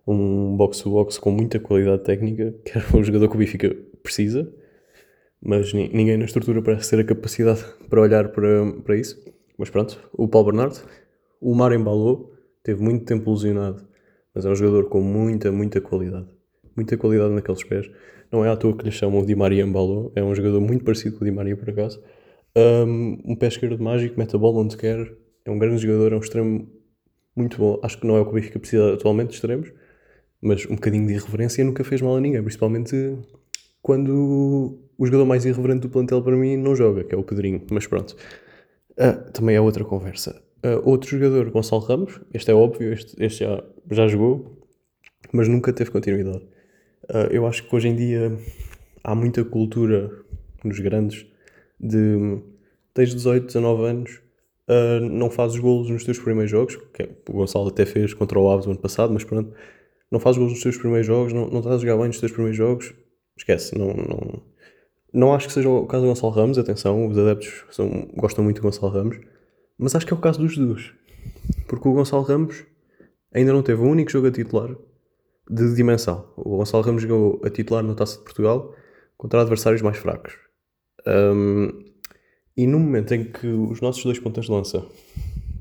um 0.06 0.56
box-to-box 0.56 1.18
com 1.18 1.30
muita 1.30 1.59
qualidade 1.59 2.02
técnica, 2.04 2.54
que 2.64 2.76
era 2.76 2.97
o 2.97 3.02
jogador 3.02 3.28
que 3.28 3.37
o 3.37 3.38
Benfica 3.38 3.76
precisa, 4.02 4.52
mas 5.40 5.73
ninguém 5.73 6.16
na 6.16 6.25
estrutura 6.25 6.62
parece 6.62 6.90
ter 6.90 7.00
a 7.00 7.04
capacidade 7.04 7.64
para 7.88 8.00
olhar 8.00 8.28
para, 8.28 8.73
para 8.85 8.97
isso. 8.97 9.23
Mas 9.59 9.71
pronto, 9.71 9.99
o 10.12 10.26
Paulo 10.26 10.52
Bernardo, 10.52 10.80
o 11.40 11.54
Mar 11.54 11.73
embalou, 11.73 12.32
teve 12.62 12.82
muito 12.82 13.04
tempo 13.04 13.30
lesionado 13.30 13.92
mas 14.35 14.44
é 14.44 14.49
um 14.49 14.54
jogador 14.54 14.88
com 14.88 15.00
muita, 15.00 15.52
muita 15.52 15.80
qualidade. 15.80 16.26
Muita 16.75 16.97
qualidade 16.97 17.35
naqueles 17.35 17.62
pés. 17.64 17.90
Não 18.30 18.44
é 18.44 18.49
à 18.49 18.56
toa 18.56 18.76
que 18.76 18.85
lhe 18.85 18.90
chamam 18.90 19.25
Di 19.25 19.35
Maria 19.35 19.62
Embalou. 19.62 20.11
É 20.16 20.23
um 20.23 20.35
jogador 20.35 20.61
muito 20.61 20.85
parecido 20.85 21.16
com 21.16 21.25
o 21.25 21.26
Di 21.26 21.30
Maria, 21.30 21.56
por 21.56 21.68
acaso. 21.68 22.02
Um, 22.56 23.18
um 23.25 23.37
pé 23.37 23.49
esquerdo 23.49 23.82
mágico, 23.82 24.18
mete 24.18 24.35
a 24.35 24.38
bola 24.38 24.61
onde 24.61 24.76
quer. 24.76 25.14
É 25.44 25.50
um 25.50 25.59
grande 25.59 25.82
jogador, 25.82 26.12
é 26.12 26.16
um 26.16 26.21
extremo 26.21 26.66
muito 27.37 27.59
bom. 27.59 27.78
Acho 27.82 28.00
que 28.00 28.06
não 28.06 28.16
é 28.16 28.21
o 28.21 28.25
que 28.25 28.30
o 28.30 28.35
Benfica 28.35 28.59
precisa 28.59 28.94
atualmente 28.94 29.28
de 29.28 29.35
extremos, 29.35 29.71
mas 30.42 30.66
um 30.66 30.75
bocadinho 30.75 31.06
de 31.06 31.14
irreverência 31.14 31.64
nunca 31.64 31.84
fez 31.84 32.02
mal 32.02 32.16
a 32.16 32.20
ninguém, 32.20 32.42
principalmente 32.42 33.16
quando 33.80 34.78
o 34.99 35.06
jogador 35.06 35.25
mais 35.25 35.44
irreverente 35.44 35.80
do 35.80 35.88
plantel 35.88 36.22
para 36.22 36.37
mim 36.37 36.56
não 36.56 36.75
joga, 36.75 37.04
que 37.04 37.14
é 37.14 37.18
o 37.18 37.22
Pedrinho. 37.22 37.62
Mas 37.70 37.87
pronto, 37.87 38.16
uh, 38.92 39.32
também 39.32 39.56
é 39.56 39.61
outra 39.61 39.84
conversa. 39.84 40.42
Uh, 40.64 40.88
outro 40.88 41.11
jogador, 41.11 41.50
Gonçalo 41.50 41.82
Ramos, 41.82 42.20
este 42.32 42.50
é 42.50 42.54
óbvio, 42.54 42.92
este, 42.92 43.16
este 43.22 43.44
já, 43.44 43.64
já 43.90 44.06
jogou, 44.06 44.62
mas 45.32 45.49
nunca 45.49 45.72
teve 45.72 45.90
continuidade. 45.90 46.44
Uh, 47.04 47.28
eu 47.30 47.46
acho 47.46 47.68
que 47.68 47.75
hoje 47.75 47.88
em 47.88 47.96
dia 47.96 48.37
há 49.02 49.14
muita 49.14 49.44
cultura 49.44 50.11
nos 50.64 50.78
grandes 50.78 51.26
de 51.80 52.38
tens 52.94 53.12
18, 53.12 53.46
19 53.46 53.84
anos, 53.84 54.20
uh, 54.68 55.00
não 55.00 55.30
fazes 55.30 55.58
golos 55.58 55.90
nos 55.90 56.04
teus 56.04 56.18
primeiros 56.18 56.50
jogos, 56.50 56.76
que 56.94 57.02
é, 57.02 57.08
o 57.28 57.32
Gonçalo 57.32 57.68
até 57.68 57.84
fez 57.84 58.14
contra 58.14 58.38
o 58.38 58.49
Aves 58.50 58.66
no 58.66 58.72
ano 58.72 58.80
passado, 58.80 59.12
mas 59.12 59.25
pronto, 59.25 59.52
não 60.12 60.21
fazes 60.21 60.37
golos 60.37 60.52
nos 60.52 60.62
teus 60.62 60.76
primeiros 60.76 61.07
jogos, 61.07 61.33
não, 61.33 61.49
não 61.49 61.61
estás 61.61 61.76
a 61.76 61.78
jogar 61.78 61.97
bem 61.97 62.09
nos 62.09 62.21
teus 62.21 62.31
primeiros 62.31 62.57
jogos, 62.57 62.92
esquece, 63.37 63.76
não, 63.76 63.95
não, 63.95 64.42
não 65.12 65.35
acho 65.35 65.47
que 65.47 65.54
seja 65.54 65.71
o 65.71 65.87
caso 65.87 66.04
do 66.04 66.09
Gonçalo 66.09 66.33
Ramos, 66.33 66.59
atenção, 66.59 67.09
os 67.09 67.16
adeptos 67.16 67.64
são, 67.71 68.09
gostam 68.14 68.45
muito 68.45 68.61
do 68.61 68.62
Gonçalo 68.62 68.92
Ramos, 68.92 69.19
mas 69.78 69.95
acho 69.95 70.07
que 70.07 70.12
é 70.12 70.16
o 70.16 70.21
caso 70.21 70.38
dos 70.38 70.57
dois. 70.57 70.92
Porque 71.66 71.88
o 71.88 71.95
Gonçalo 71.95 72.23
Ramos 72.23 72.62
ainda 73.33 73.54
não 73.54 73.62
teve 73.62 73.81
um 73.81 73.90
único 73.90 74.11
jogo 74.12 74.26
a 74.26 74.31
titular 74.31 74.76
de 75.50 75.75
dimensão. 75.75 76.31
O 76.37 76.59
Gonçalo 76.59 76.85
Ramos 76.85 77.02
jogou 77.02 77.40
a 77.42 77.49
titular 77.49 77.83
na 77.83 77.95
Taça 77.95 78.19
de 78.19 78.25
Portugal 78.25 78.75
contra 79.16 79.40
adversários 79.40 79.81
mais 79.81 79.97
fracos. 79.97 80.35
Um, 81.07 81.71
e 82.54 82.66
no 82.66 82.78
momento 82.78 83.14
em 83.14 83.25
que 83.25 83.47
os 83.47 83.81
nossos 83.81 84.04
dois 84.04 84.19
pontas 84.19 84.45
de 84.45 84.50
lança, 84.50 84.85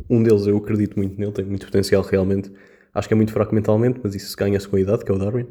um 0.09 0.21
deles 0.21 0.45
eu 0.45 0.57
acredito 0.57 0.97
muito 0.97 1.17
nele, 1.17 1.31
tem 1.31 1.45
muito 1.45 1.65
potencial 1.65 2.01
realmente, 2.01 2.51
acho 2.93 3.07
que 3.07 3.13
é 3.13 3.17
muito 3.17 3.31
fraco 3.31 3.53
mentalmente, 3.53 3.99
mas 4.03 4.15
isso 4.15 4.35
ganha-se 4.37 4.67
com 4.67 4.75
a 4.75 4.79
idade, 4.79 5.03
que 5.05 5.11
é 5.11 5.15
o 5.15 5.17
Darwin, 5.17 5.47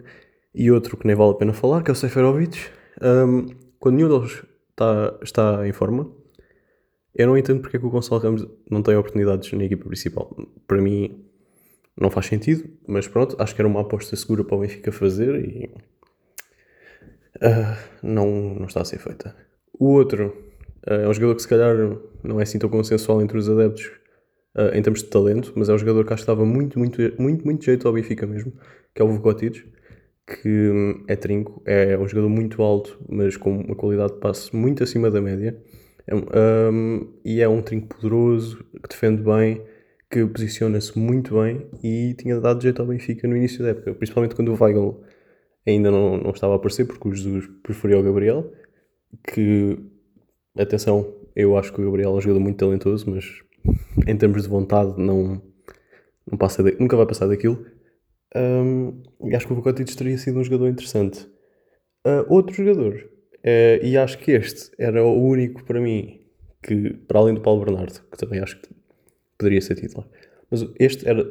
e 0.54 0.70
outro 0.70 0.96
que 0.96 1.06
nem 1.06 1.16
vale 1.16 1.32
a 1.32 1.34
pena 1.34 1.52
falar, 1.52 1.82
que 1.82 1.90
é 1.90 1.92
o 1.92 1.96
Seferovic. 1.96 2.58
Um, 3.02 3.46
quando 3.78 3.96
nenhum 3.96 4.08
deles 4.08 4.44
está, 4.70 5.18
está 5.22 5.68
em 5.68 5.72
forma, 5.72 6.10
eu 7.14 7.26
não 7.26 7.36
entendo 7.36 7.60
porque 7.60 7.76
é 7.76 7.80
que 7.80 7.86
o 7.86 7.90
Gonçalo 7.90 8.20
Ramos 8.20 8.46
não 8.70 8.82
tem 8.82 8.96
oportunidades 8.96 9.52
na 9.52 9.64
equipa 9.64 9.86
principal. 9.86 10.36
Para 10.66 10.80
mim 10.80 11.24
não 11.96 12.10
faz 12.10 12.26
sentido, 12.26 12.68
mas 12.86 13.06
pronto, 13.08 13.36
acho 13.38 13.54
que 13.54 13.60
era 13.60 13.68
uma 13.68 13.80
aposta 13.80 14.14
segura 14.16 14.44
para 14.44 14.56
o 14.56 14.60
Benfica 14.60 14.92
fazer 14.92 15.34
e 15.44 15.70
uh, 17.36 17.76
não, 18.02 18.54
não 18.54 18.66
está 18.66 18.80
a 18.80 18.84
ser 18.84 18.98
feita. 18.98 19.34
O 19.78 19.86
outro 19.92 20.36
uh, 20.86 20.92
é 20.92 21.08
um 21.08 21.12
jogador 21.12 21.34
que 21.34 21.42
se 21.42 21.48
calhar 21.48 21.76
não 22.22 22.38
é 22.40 22.44
assim 22.44 22.58
tão 22.58 22.70
consensual 22.70 23.20
entre 23.20 23.36
os 23.36 23.48
adeptos 23.48 23.90
uh, 24.56 24.74
em 24.74 24.82
termos 24.82 25.02
de 25.02 25.08
talento, 25.08 25.52
mas 25.56 25.68
é 25.68 25.74
um 25.74 25.78
jogador 25.78 26.04
que 26.04 26.12
acho 26.12 26.24
que 26.24 26.30
estava 26.30 26.44
muito, 26.44 26.78
muito, 26.78 27.00
muito, 27.18 27.44
muito 27.44 27.64
jeito 27.64 27.86
ao 27.86 27.94
Benfica 27.94 28.26
mesmo, 28.26 28.52
que 28.94 29.02
é 29.02 29.04
o 29.04 29.08
Vukotic, 29.08 29.64
que 30.26 30.48
hum, 30.70 31.04
é 31.08 31.16
trinco, 31.16 31.62
é 31.66 31.98
um 31.98 32.06
jogador 32.06 32.28
muito 32.28 32.62
alto, 32.62 32.98
mas 33.08 33.36
com 33.36 33.58
uma 33.58 33.74
qualidade 33.74 34.14
de 34.14 34.20
passe 34.20 34.54
muito 34.54 34.82
acima 34.82 35.10
da 35.10 35.20
média. 35.20 35.60
É, 36.06 36.14
um, 36.14 37.12
e 37.24 37.40
é 37.40 37.48
um 37.48 37.62
trinco 37.62 37.94
poderoso, 37.94 38.64
que 38.82 38.88
defende 38.88 39.22
bem, 39.22 39.62
que 40.10 40.26
posiciona-se 40.26 40.98
muito 40.98 41.40
bem 41.40 41.68
e 41.84 42.14
tinha 42.14 42.40
dado 42.40 42.60
jeito 42.60 42.82
ao 42.82 42.88
Benfica 42.88 43.28
no 43.28 43.36
início 43.36 43.62
da 43.62 43.70
época, 43.70 43.94
principalmente 43.94 44.34
quando 44.34 44.52
o 44.52 44.60
Weigl 44.60 45.04
ainda 45.66 45.90
não, 45.90 46.16
não 46.16 46.30
estava 46.30 46.54
a 46.54 46.56
aparecer, 46.56 46.86
porque 46.86 47.08
o 47.08 47.14
Jesus 47.14 47.48
preferia 47.62 47.98
o 47.98 48.02
Gabriel, 48.02 48.50
que, 49.32 49.78
atenção, 50.58 51.14
eu 51.36 51.56
acho 51.56 51.72
que 51.72 51.80
o 51.80 51.84
Gabriel 51.84 52.10
é 52.10 52.14
um 52.14 52.20
jogador 52.20 52.40
muito 52.40 52.56
talentoso, 52.56 53.08
mas 53.08 53.24
em 54.06 54.16
termos 54.16 54.42
de 54.42 54.48
vontade 54.48 54.94
não, 55.00 55.42
não 56.26 56.38
passa 56.38 56.62
de, 56.62 56.76
nunca 56.78 56.96
vai 56.96 57.06
passar 57.06 57.26
daquilo. 57.26 57.64
Um, 58.34 59.02
e 59.24 59.34
acho 59.34 59.46
que 59.46 59.52
o 59.52 59.56
Vukotic 59.56 59.94
teria 59.96 60.16
sido 60.16 60.38
um 60.38 60.44
jogador 60.44 60.68
interessante. 60.68 61.26
Uh, 62.06 62.24
outro 62.28 62.54
jogador 62.54 63.10
Uh, 63.40 63.80
e 63.82 63.96
acho 63.96 64.18
que 64.18 64.32
este 64.32 64.70
era 64.78 65.02
o 65.02 65.18
único 65.18 65.64
para 65.64 65.80
mim 65.80 66.20
que, 66.62 66.92
para 67.08 67.20
além 67.20 67.34
do 67.34 67.40
Paulo 67.40 67.64
Bernardo, 67.64 68.02
que 68.10 68.18
também 68.18 68.38
acho 68.38 68.60
que 68.60 68.68
poderia 69.38 69.62
ser 69.62 69.76
titular, 69.76 70.06
mas 70.50 70.66
este 70.78 71.08
era 71.08 71.24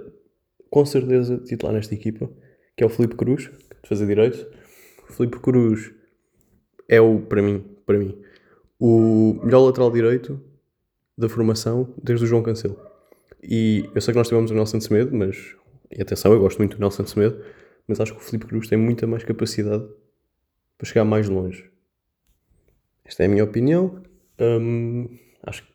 com 0.71 0.83
certeza 0.86 1.38
titular 1.38 1.71
nesta 1.71 1.93
equipa, 1.93 2.27
que 2.75 2.83
é 2.83 2.88
o 2.88 2.89
Felipe 2.89 3.15
Cruz, 3.15 3.51
de 3.83 3.88
fazer 3.88 4.07
direito. 4.07 4.48
O 5.07 5.13
Felipe 5.13 5.39
Cruz 5.39 5.91
é 6.88 7.00
o, 7.00 7.19
para 7.19 7.43
mim, 7.43 7.63
para 7.86 8.00
mim, 8.00 8.19
o 8.79 9.39
melhor 9.43 9.59
lateral 9.59 9.91
direito 9.91 10.43
da 11.20 11.28
formação 11.28 11.94
desde 12.02 12.24
o 12.24 12.28
João 12.28 12.42
Cancelo. 12.42 12.80
E 13.44 13.90
eu 13.94 14.02
sei 14.02 14.14
que 14.14 14.18
nós 14.18 14.28
tivemos 14.28 14.52
o 14.52 14.54
Nelson 14.54 14.80
Semedo, 14.80 15.14
mas, 15.16 15.54
e 15.92 16.02
atenção, 16.02 16.32
eu 16.32 16.40
gosto 16.40 16.58
muito 16.60 16.78
do 16.78 16.80
Nelson 16.80 17.06
Semedo, 17.06 17.44
mas 17.86 18.00
acho 18.00 18.14
que 18.14 18.22
o 18.22 18.24
Felipe 18.24 18.46
Cruz 18.46 18.68
tem 18.68 18.78
muita 18.78 19.06
mais 19.06 19.24
capacidade 19.24 19.86
para 20.78 20.88
chegar 20.88 21.04
mais 21.04 21.28
longe. 21.28 21.70
Esta 23.04 23.24
é 23.24 23.26
a 23.26 23.30
minha 23.30 23.44
opinião. 23.44 24.02
Hum, 24.40 25.10
acho, 25.44 25.68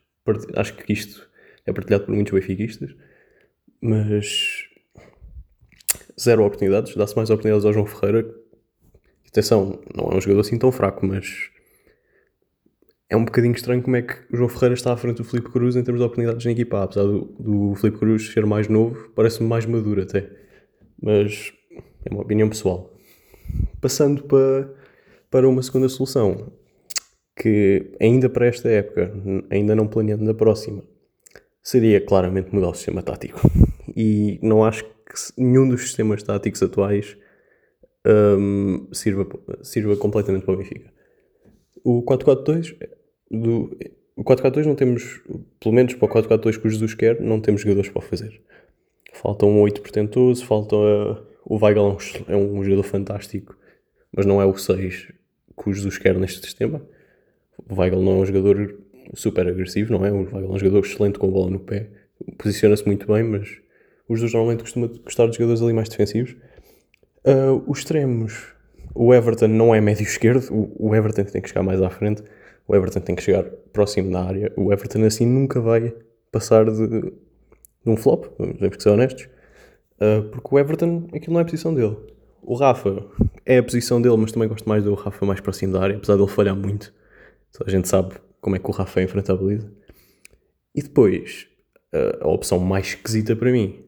acho 0.56 0.76
que 0.76 0.92
isto 0.92 1.28
é 1.66 1.72
partilhado 1.72 2.04
por 2.04 2.14
muitos 2.14 2.32
benfiquistas, 2.32 2.94
mas 3.82 4.66
zero 6.18 6.44
oportunidades. 6.44 6.96
Dá-se 6.96 7.16
mais 7.16 7.28
oportunidades 7.28 7.66
ao 7.66 7.72
João 7.72 7.86
Ferreira. 7.86 8.34
Atenção, 9.28 9.82
não 9.94 10.10
é 10.10 10.16
um 10.16 10.20
jogador 10.20 10.40
assim 10.40 10.58
tão 10.58 10.72
fraco, 10.72 11.04
mas 11.04 11.50
é 13.08 13.16
um 13.16 13.24
bocadinho 13.24 13.54
estranho 13.54 13.82
como 13.82 13.96
é 13.96 14.02
que 14.02 14.14
o 14.32 14.36
João 14.36 14.48
Ferreira 14.48 14.74
está 14.74 14.92
à 14.92 14.96
frente 14.96 15.18
do 15.18 15.24
Felipe 15.24 15.50
Cruz 15.50 15.76
em 15.76 15.82
termos 15.82 16.00
de 16.00 16.04
oportunidades 16.06 16.44
na 16.44 16.52
equipa. 16.52 16.82
Apesar 16.82 17.02
do, 17.04 17.24
do 17.38 17.74
Felipe 17.74 17.98
Cruz 17.98 18.32
ser 18.32 18.46
mais 18.46 18.68
novo, 18.68 19.10
parece-me 19.14 19.48
mais 19.48 19.66
maduro 19.66 20.02
até. 20.02 20.30
Mas 21.00 21.52
é 22.04 22.12
uma 22.12 22.22
opinião 22.22 22.48
pessoal. 22.48 22.92
Passando 23.80 24.22
para, 24.24 24.72
para 25.30 25.48
uma 25.48 25.62
segunda 25.62 25.88
solução, 25.88 26.52
que 27.36 27.92
ainda 28.00 28.28
para 28.28 28.46
esta 28.46 28.68
época, 28.68 29.12
ainda 29.50 29.74
não 29.74 29.86
planeando 29.86 30.24
na 30.24 30.34
próxima, 30.34 30.82
seria 31.62 32.00
claramente 32.00 32.54
mudar 32.54 32.68
o 32.68 32.74
sistema 32.74 33.02
tático. 33.02 33.40
E 33.96 34.38
não 34.42 34.64
acho 34.64 34.84
que 34.84 35.14
nenhum 35.36 35.68
dos 35.68 35.82
sistemas 35.82 36.22
táticos 36.22 36.62
atuais 36.62 37.16
um, 38.06 38.88
sirva, 38.92 39.26
sirva 39.62 39.96
completamente 39.96 40.44
para 40.44 40.54
o 40.54 40.56
Benfica. 40.56 40.93
O 41.84 42.02
4-4-2 42.02 42.76
do, 43.30 43.76
o 44.16 44.24
4-4-2 44.24 44.64
não 44.64 44.74
temos, 44.74 45.22
pelo 45.60 45.74
menos 45.74 45.94
para 45.94 46.06
o 46.06 46.22
4-4-2 46.22 46.60
que 46.60 46.66
o 46.66 46.70
Jesus 46.70 46.94
quer, 46.94 47.20
não 47.20 47.40
temos 47.40 47.60
jogadores 47.60 47.90
para 47.90 48.02
fazer. 48.02 48.40
Falta 49.12 49.44
um 49.44 49.60
8 49.60 49.80
portentoso, 49.80 50.44
falta 50.44 50.74
uh, 50.74 51.26
o 51.44 51.62
Weigl 51.62 51.80
é 51.80 52.32
um, 52.32 52.34
é 52.34 52.36
um 52.36 52.64
jogador 52.64 52.84
fantástico, 52.84 53.56
mas 54.10 54.24
não 54.24 54.40
é 54.40 54.46
o 54.46 54.56
6 54.56 55.12
que 55.56 55.70
o 55.70 55.72
Jesus 55.72 55.98
quer 55.98 56.18
neste 56.18 56.44
sistema. 56.44 56.82
O 57.68 57.78
Weigl 57.78 58.02
não 58.02 58.12
é 58.12 58.16
um 58.16 58.26
jogador 58.26 58.76
super 59.14 59.46
agressivo, 59.46 59.92
não 59.92 60.04
é? 60.04 60.10
O 60.10 60.22
Weigl 60.22 60.52
é 60.52 60.54
um 60.54 60.58
jogador 60.58 60.80
excelente 60.80 61.18
com 61.18 61.28
a 61.28 61.30
bola 61.30 61.50
no 61.50 61.60
pé, 61.60 61.90
posiciona-se 62.38 62.86
muito 62.86 63.06
bem, 63.06 63.22
mas 63.22 63.58
os 64.08 64.20
dois 64.20 64.32
normalmente 64.32 64.62
costumam 64.62 64.90
gostar 65.04 65.26
de 65.26 65.36
jogadores 65.36 65.62
ali 65.62 65.72
mais 65.72 65.88
defensivos. 65.88 66.36
Uh, 67.26 67.62
os 67.66 67.78
extremos, 67.78 68.53
o 68.94 69.12
Everton 69.12 69.48
não 69.48 69.74
é 69.74 69.80
médio 69.80 70.02
esquerdo, 70.02 70.48
o, 70.50 70.88
o, 70.88 70.94
Everton 70.94 71.24
tem 71.24 71.42
que 71.42 71.48
chegar 71.48 71.62
mais 71.62 71.82
à 71.82 71.90
frente, 71.90 72.22
o 72.66 72.74
Everton 72.74 73.00
tem 73.00 73.14
que 73.14 73.22
chegar 73.22 73.44
próximo 73.72 74.10
da 74.10 74.22
área. 74.24 74.52
O 74.56 74.72
Everton 74.72 75.04
assim 75.04 75.26
nunca 75.26 75.60
vai 75.60 75.94
passar 76.30 76.64
de, 76.70 76.88
de 77.00 77.12
um 77.86 77.96
flop, 77.96 78.26
temos 78.36 78.76
que 78.76 78.82
ser 78.82 78.90
honestos, 78.90 79.28
uh, 80.00 80.28
porque 80.30 80.54
o 80.54 80.58
Everton 80.58 81.08
aquilo 81.14 81.34
não 81.34 81.40
é 81.40 81.42
a 81.42 81.46
posição 81.46 81.74
dele. 81.74 81.96
O 82.42 82.54
Rafa 82.54 83.04
é 83.44 83.58
a 83.58 83.62
posição 83.62 84.00
dele, 84.00 84.16
mas 84.16 84.32
também 84.32 84.48
gosto 84.48 84.68
mais 84.68 84.84
do 84.84 84.94
Rafa 84.94 85.24
mais 85.24 85.40
próximo 85.40 85.72
da 85.72 85.82
área, 85.82 85.96
apesar 85.96 86.16
dele 86.16 86.28
falhar 86.28 86.54
muito. 86.54 86.92
a 87.64 87.70
gente 87.70 87.88
sabe 87.88 88.14
como 88.40 88.54
é 88.54 88.58
que 88.58 88.68
o 88.68 88.72
Rafa 88.72 89.02
enfrenta 89.02 89.32
a 89.32 89.36
baliza. 89.36 89.72
E 90.74 90.82
depois, 90.82 91.48
uh, 91.94 92.24
a 92.24 92.28
opção 92.28 92.58
mais 92.58 92.88
esquisita 92.88 93.34
para 93.34 93.50
mim 93.50 93.84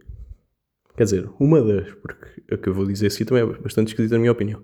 Quer 0.96 1.04
dizer, 1.04 1.28
uma 1.38 1.62
das, 1.62 1.92
porque 1.94 2.42
a 2.50 2.56
que 2.56 2.68
eu 2.68 2.74
vou 2.74 2.86
dizer 2.86 3.08
assim 3.08 3.24
também 3.24 3.42
é 3.42 3.46
bastante 3.46 3.88
esquisita 3.88 4.14
na 4.14 4.20
minha 4.20 4.32
opinião, 4.32 4.62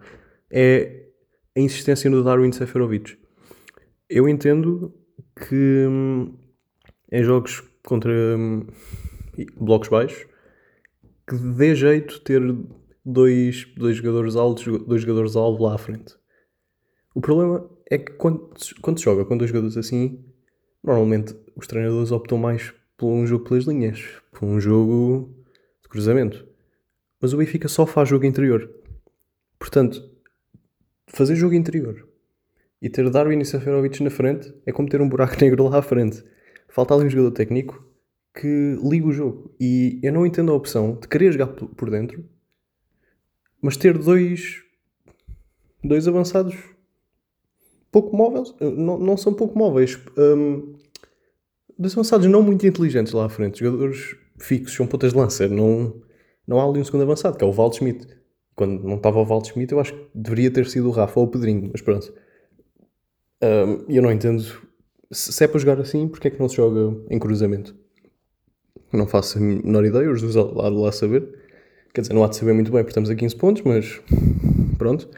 é 0.52 1.06
a 1.56 1.61
insistência 1.61 2.11
no 2.11 2.23
Darwin 2.23 2.52
Seferovic. 2.52 3.18
Eu 4.09 4.28
entendo 4.28 4.94
que 5.49 5.87
hum, 5.88 6.37
em 7.11 7.25
jogos 7.25 7.62
contra 7.85 8.12
hum, 8.12 8.66
blocos 9.56 9.88
baixos 9.88 10.26
que 11.26 11.37
dê 11.37 11.75
jeito 11.75 12.21
ter 12.21 12.42
dois, 13.04 13.66
dois 13.76 13.97
jogadores 13.97 14.37
altos, 14.37 14.64
dois 14.87 15.00
jogadores 15.00 15.35
alvo 15.35 15.64
lá 15.64 15.75
à 15.75 15.78
frente. 15.78 16.14
O 17.14 17.21
problema 17.21 17.68
é 17.90 17.99
que 17.99 18.12
quando, 18.12 18.50
quando 18.80 18.99
se 18.99 19.04
joga 19.04 19.25
com 19.25 19.37
dois 19.37 19.50
jogadores 19.50 19.76
assim, 19.76 20.25
normalmente 20.82 21.35
os 21.56 21.66
treinadores 21.66 22.12
optam 22.12 22.37
mais 22.37 22.73
por 22.97 23.09
um 23.09 23.26
jogo 23.26 23.44
pelas 23.49 23.64
linhas, 23.64 24.02
por 24.32 24.44
um 24.44 24.61
jogo 24.61 25.35
cruzamento. 25.88 26.47
Mas 27.21 27.32
o 27.32 27.37
Benfica 27.37 27.68
só 27.68 27.87
faz 27.87 28.09
jogo 28.09 28.25
interior. 28.25 28.69
Portanto, 29.58 30.12
fazer 31.13 31.37
jogo 31.37 31.55
interior 31.55 32.09
e 32.81 32.89
ter 32.89 33.09
Darwin 33.09 33.39
e 33.39 33.45
Seferovic 33.45 34.03
na 34.03 34.11
frente 34.11 34.53
é 34.67 34.73
como 34.73 34.89
ter 34.89 35.01
um 35.01 35.09
buraco 35.09 35.37
negro 35.41 35.69
lá 35.69 35.79
à 35.79 35.83
frente. 35.83 36.23
Falta 36.69 36.95
ali 36.95 37.05
um 37.05 37.11
jogador 37.11 37.31
técnico 37.33 37.87
que 38.35 38.79
liga 38.83 39.07
o 39.07 39.13
jogo. 39.13 39.55
E 39.61 40.01
eu 40.03 40.13
não 40.13 40.27
entendo 40.27 40.51
a 40.51 40.55
opção 40.55 40.99
de 40.99 41.07
querer 41.07 41.33
jogar 41.33 41.49
por 41.49 41.91
dentro, 41.91 42.25
mas 43.61 43.77
ter 43.77 43.97
dois, 43.97 44.63
dois 45.85 46.09
avançados 46.09 46.57
pouco 47.93 48.17
móveis. 48.17 48.55
Eh, 48.59 48.71
não, 48.71 48.99
não 48.99 49.17
são 49.17 49.33
pouco 49.35 49.57
móveis. 49.57 50.01
Um, 50.17 50.75
dois 51.79 51.93
avançados 51.93 52.27
não 52.27 52.43
muito 52.43 52.67
inteligentes 52.67 53.13
lá 53.13 53.27
à 53.27 53.29
frente. 53.29 53.61
Jogadores 53.61 54.17
fixos, 54.39 54.75
são 54.75 54.87
pontas 54.87 55.13
de 55.13 55.19
lança. 55.19 55.47
Não, 55.47 56.03
não 56.47 56.59
há 56.59 56.65
ali 56.65 56.81
um 56.81 56.85
segundo 56.85 57.03
avançado, 57.03 57.37
que 57.37 57.45
é 57.45 57.47
o 57.47 57.53
Valdo 57.53 57.77
Schmidt. 57.77 58.09
Quando 58.54 58.82
não 58.84 58.97
estava 58.97 59.19
o 59.19 59.25
Valdo 59.25 59.47
Schmidt, 59.47 59.73
eu 59.73 59.80
acho 59.80 59.95
que 59.95 60.08
deveria 60.15 60.50
ter 60.50 60.67
sido 60.67 60.88
o 60.88 60.91
Rafa 60.91 61.19
ou 61.19 61.26
o 61.26 61.28
Pedrinho, 61.28 61.71
mas 61.73 61.80
pronto. 61.80 62.12
Um, 63.43 63.84
eu 63.88 64.02
não 64.02 64.12
entendo. 64.12 64.45
Se 65.10 65.45
é 65.45 65.49
para 65.49 65.58
jogar 65.58 65.80
assim, 65.80 66.08
porque 66.08 66.28
é 66.28 66.30
que 66.30 66.41
não 66.41 66.49
se 66.49 66.56
joga 66.56 66.97
em 67.10 67.19
cruzamento? 67.19 67.75
Não 68.93 69.06
faço 69.06 69.38
a 69.38 69.41
menor 69.41 69.84
ideia, 69.84 70.10
os 70.10 70.21
dois 70.21 70.34
lá, 70.34 70.69
lá 70.69 70.93
saber. 70.93 71.26
Quer 71.95 72.02
dizer, 72.02 72.15
não 72.15 72.25
há 72.25 72.28
de 72.28 72.36
saber 72.36 72.52
muito 72.52 72.71
bem, 72.71 72.82
porque 72.82 72.91
estamos 72.91 73.10
a 73.10 73.15
15 73.15 73.36
pontos, 73.36 73.62
mas 73.62 74.00
pronto. 74.78 75.08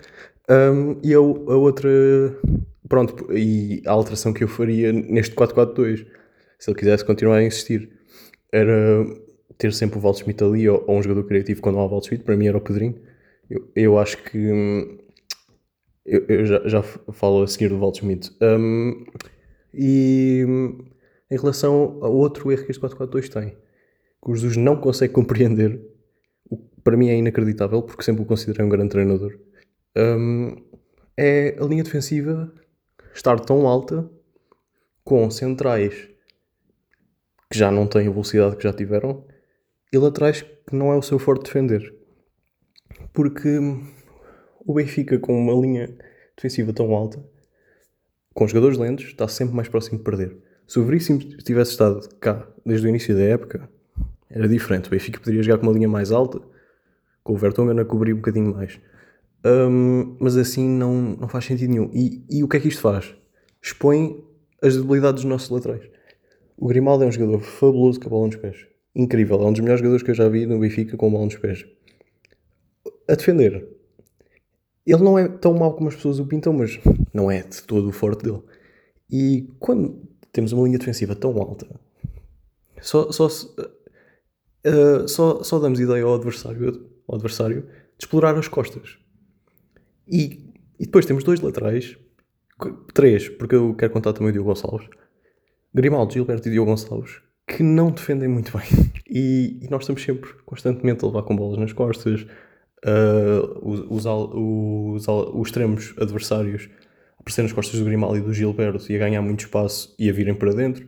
Um, 0.50 0.98
e 1.02 1.14
a, 1.14 1.18
a, 1.18 1.20
outra, 1.20 1.88
pronto, 2.88 3.32
e 3.32 3.82
a 3.86 3.92
alteração 3.92 4.32
que 4.32 4.44
eu 4.44 4.48
faria 4.48 4.92
neste 4.92 5.34
4-4-2, 5.34 6.06
se 6.58 6.70
ele 6.70 6.78
quisesse 6.78 7.04
continuar 7.04 7.36
a 7.36 7.44
insistir, 7.44 7.90
era 8.52 9.04
ter 9.56 9.72
sempre 9.72 9.98
o 9.98 10.02
Waldschmidt 10.02 10.42
ali 10.42 10.68
ou, 10.68 10.84
ou, 10.86 10.98
um 10.98 11.02
jogador 11.02 11.24
criativo 11.24 11.60
quando 11.60 11.78
há 11.78 11.84
o 11.84 11.88
Waldschmidt, 11.88 12.24
para 12.24 12.36
mim 12.36 12.46
era 12.46 12.58
o 12.58 12.60
Pedrinho. 12.60 12.96
Eu, 13.54 13.70
eu 13.76 13.98
acho 13.98 14.20
que 14.24 14.36
hum, 14.36 14.98
eu, 16.04 16.24
eu, 16.26 16.44
já, 16.44 16.60
já 16.66 16.82
falo 16.82 17.42
a 17.42 17.46
seguir 17.46 17.68
do 17.68 17.78
Waldschmidt. 17.78 18.36
Um, 18.42 19.06
e 19.72 20.44
hum, 20.46 20.84
em 21.30 21.36
relação 21.36 21.98
ao 22.02 22.12
outro 22.12 22.50
erro 22.50 22.64
que 22.64 22.72
este 22.72 22.82
4-4-2 22.82 23.28
tem, 23.28 23.50
que 23.50 24.30
o 24.30 24.34
Jesus 24.34 24.56
não 24.56 24.76
consegue 24.76 25.12
compreender, 25.14 25.80
o 26.50 26.56
que 26.56 26.80
para 26.82 26.96
mim 26.96 27.08
é 27.08 27.16
inacreditável, 27.16 27.80
porque 27.80 28.02
sempre 28.02 28.22
o 28.22 28.26
considerei 28.26 28.66
um 28.66 28.68
grande 28.68 28.90
treinador, 28.90 29.38
um, 29.96 30.56
é 31.16 31.56
a 31.60 31.64
linha 31.64 31.84
defensiva 31.84 32.52
estar 33.14 33.38
tão 33.38 33.68
alta 33.68 34.10
com 35.04 35.30
centrais 35.30 36.08
que 37.48 37.56
já 37.56 37.70
não 37.70 37.86
têm 37.86 38.08
a 38.08 38.10
velocidade 38.10 38.56
que 38.56 38.64
já 38.64 38.72
tiveram, 38.72 39.24
e 39.92 39.98
laterais 39.98 40.42
que 40.42 40.74
não 40.74 40.92
é 40.92 40.96
o 40.96 41.02
seu 41.02 41.20
forte 41.20 41.44
defender. 41.44 41.94
Porque 43.14 43.60
o 44.66 44.74
Benfica, 44.74 45.18
com 45.18 45.38
uma 45.38 45.54
linha 45.54 45.96
defensiva 46.36 46.72
tão 46.72 46.92
alta, 46.92 47.24
com 48.34 48.46
jogadores 48.46 48.76
lentos, 48.76 49.06
está 49.06 49.28
sempre 49.28 49.54
mais 49.54 49.68
próximo 49.68 49.98
de 49.98 50.04
perder. 50.04 50.36
Se 50.66 50.80
o 50.80 50.84
Veríssimo 50.84 51.20
tivesse 51.20 51.70
estado 51.70 52.08
cá 52.18 52.46
desde 52.66 52.86
o 52.86 52.88
início 52.88 53.14
da 53.14 53.22
época, 53.22 53.70
era 54.28 54.48
diferente. 54.48 54.88
O 54.88 54.90
Benfica 54.90 55.20
poderia 55.20 55.42
jogar 55.44 55.58
com 55.58 55.66
uma 55.66 55.72
linha 55.72 55.88
mais 55.88 56.10
alta, 56.10 56.42
com 57.22 57.34
o 57.34 57.36
Vertonghen 57.36 57.78
a 57.78 57.84
cobrir 57.84 58.12
um 58.12 58.16
bocadinho 58.16 58.52
mais. 58.52 58.80
Um, 59.46 60.16
mas 60.18 60.36
assim 60.36 60.68
não, 60.68 61.16
não 61.16 61.28
faz 61.28 61.44
sentido 61.44 61.70
nenhum. 61.70 61.90
E, 61.94 62.24
e 62.28 62.42
o 62.42 62.48
que 62.48 62.56
é 62.56 62.60
que 62.60 62.68
isto 62.68 62.80
faz? 62.80 63.14
Expõe 63.62 64.24
as 64.60 64.76
debilidades 64.76 65.22
dos 65.22 65.30
nossos 65.30 65.50
laterais. 65.50 65.88
O 66.56 66.66
Grimaldo 66.66 67.04
é 67.04 67.06
um 67.06 67.12
jogador 67.12 67.40
fabuloso 67.40 68.00
com 68.00 68.08
a 68.08 68.10
bola 68.10 68.26
nos 68.26 68.36
pés. 68.36 68.66
Incrível. 68.96 69.40
É 69.40 69.46
um 69.46 69.52
dos 69.52 69.60
melhores 69.60 69.80
jogadores 69.80 70.02
que 70.02 70.10
eu 70.10 70.14
já 70.14 70.28
vi 70.28 70.46
no 70.46 70.58
Benfica 70.58 70.96
com 70.96 71.06
a 71.06 71.10
bola 71.10 71.26
nos 71.26 71.36
pés. 71.36 71.64
A 73.08 73.14
defender. 73.14 73.66
Ele 74.86 75.02
não 75.02 75.18
é 75.18 75.28
tão 75.28 75.54
mau 75.54 75.74
como 75.74 75.88
as 75.88 75.96
pessoas 75.96 76.18
o 76.18 76.26
pintam, 76.26 76.52
mas 76.52 76.78
não 77.12 77.30
é 77.30 77.42
de 77.42 77.62
todo 77.62 77.88
o 77.88 77.92
forte 77.92 78.24
dele. 78.24 78.42
E 79.10 79.48
quando 79.58 80.02
temos 80.32 80.52
uma 80.52 80.64
linha 80.64 80.78
defensiva 80.78 81.14
tão 81.14 81.30
alta, 81.38 81.66
só, 82.80 83.10
só, 83.10 83.26
uh, 83.26 85.08
só, 85.08 85.42
só 85.42 85.58
damos 85.58 85.80
ideia 85.80 86.04
ao 86.04 86.14
adversário, 86.14 86.90
ao 87.08 87.14
adversário 87.14 87.62
de 87.62 88.04
explorar 88.04 88.36
as 88.36 88.48
costas. 88.48 88.98
E, 90.06 90.52
e 90.78 90.84
depois 90.84 91.06
temos 91.06 91.24
dois 91.24 91.40
laterais, 91.40 91.96
três, 92.92 93.28
porque 93.28 93.54
eu 93.54 93.74
quero 93.74 93.92
contar 93.92 94.12
também 94.12 94.28
o 94.28 94.32
Diogo 94.32 94.48
Gonçalves 94.48 94.88
Grimaldo, 95.74 96.12
Gilberto 96.12 96.48
e 96.48 96.52
Diogo 96.52 96.70
Gonçalves, 96.70 97.20
que 97.48 97.62
não 97.64 97.90
defendem 97.90 98.28
muito 98.28 98.56
bem. 98.56 98.66
E, 99.16 99.60
e, 99.62 99.68
nós 99.70 99.82
estamos 99.82 100.02
sempre 100.02 100.32
constantemente 100.44 101.04
a 101.04 101.06
levar 101.06 101.22
com 101.22 101.36
bolas 101.36 101.56
nas 101.56 101.72
costas, 101.72 102.26
uh, 102.84 103.58
os, 103.62 104.04
os, 104.04 104.06
os, 104.06 105.08
os 105.08 105.48
extremos 105.48 105.94
adversários 105.98 106.68
a 107.18 107.20
aparecer 107.20 107.42
nas 107.42 107.52
costas 107.52 107.80
do 107.80 107.86
Grimaldo 107.86 108.18
e 108.18 108.20
do 108.20 108.32
Gilberto 108.32 108.90
e 108.90 108.96
a 108.96 108.98
ganhar 108.98 109.22
muito 109.22 109.40
espaço 109.40 109.94
e 109.98 110.08
a 110.08 110.12
virem 110.12 110.34
para 110.34 110.52
dentro. 110.52 110.86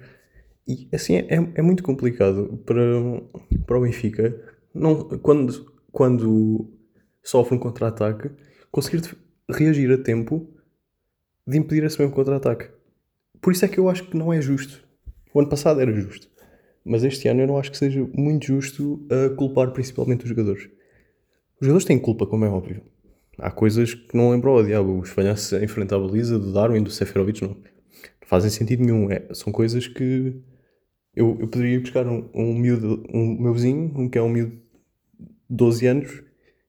E 0.69 0.89
assim 0.93 1.17
é, 1.17 1.27
é 1.55 1.63
muito 1.63 1.83
complicado 1.83 2.61
para, 2.67 2.83
para 3.67 3.79
o 3.79 3.83
Benfica, 3.83 4.35
não, 4.75 5.05
quando, 5.21 5.73
quando 5.91 6.71
sofre 7.23 7.57
um 7.57 7.59
contra-ataque, 7.59 8.31
conseguir 8.71 9.17
reagir 9.49 9.91
a 9.93 9.99
tempo 9.99 10.47
de 11.47 11.57
impedir 11.57 11.85
esse 11.85 11.99
mesmo 11.99 12.15
contra-ataque. 12.15 12.69
Por 13.41 13.53
isso 13.53 13.65
é 13.65 13.69
que 13.69 13.79
eu 13.79 13.89
acho 13.89 14.05
que 14.05 14.17
não 14.17 14.33
é 14.33 14.41
justo. 14.41 14.85
O 15.33 15.39
ano 15.39 15.49
passado 15.49 15.81
era 15.81 15.93
justo. 15.93 16.29
Mas 16.85 17.05
este 17.05 17.29
ano 17.29 17.43
eu 17.43 17.47
não 17.47 17.59
acho 17.59 17.71
que 17.71 17.79
seja 17.79 18.07
muito 18.13 18.47
justo 18.47 19.07
a 19.11 19.35
culpar 19.35 19.71
principalmente 19.71 20.25
os 20.25 20.29
jogadores. 20.29 20.69
Os 21.61 21.67
jogadores 21.67 21.87
têm 21.87 21.99
culpa, 21.99 22.27
como 22.27 22.45
é 22.45 22.49
óbvio. 22.49 22.83
Há 23.39 23.51
coisas 23.51 23.95
que 23.95 24.17
não 24.17 24.31
lembram 24.31 24.53
ao 24.53 24.65
diabo. 24.65 25.01
Os 25.01 25.11
falhanços 25.11 25.53
a 25.53 25.63
enfrentar 25.63 25.97
a 25.97 26.01
baliza 26.01 26.39
do 26.39 26.53
Darwin, 26.53 26.83
do 26.83 26.91
Seferovic, 26.91 27.43
não, 27.43 27.51
não 27.51 27.57
fazem 28.27 28.51
sentido 28.51 28.83
nenhum. 28.83 29.11
É, 29.11 29.27
são 29.33 29.53
coisas 29.53 29.87
que 29.87 30.43
eu, 31.15 31.39
eu 31.41 31.49
poderia 31.49 31.81
buscar 31.81 32.07
um, 32.07 32.29
um 32.35 32.55
miúdo, 32.55 33.03
um 33.13 33.41
meu 33.41 33.55
vizinho, 33.55 33.93
um 33.97 34.09
que 34.09 34.19
é 34.19 34.23
um 34.23 34.29
miúdo 34.29 34.53
de 34.53 35.57
12 35.57 35.87
anos, 35.87 36.23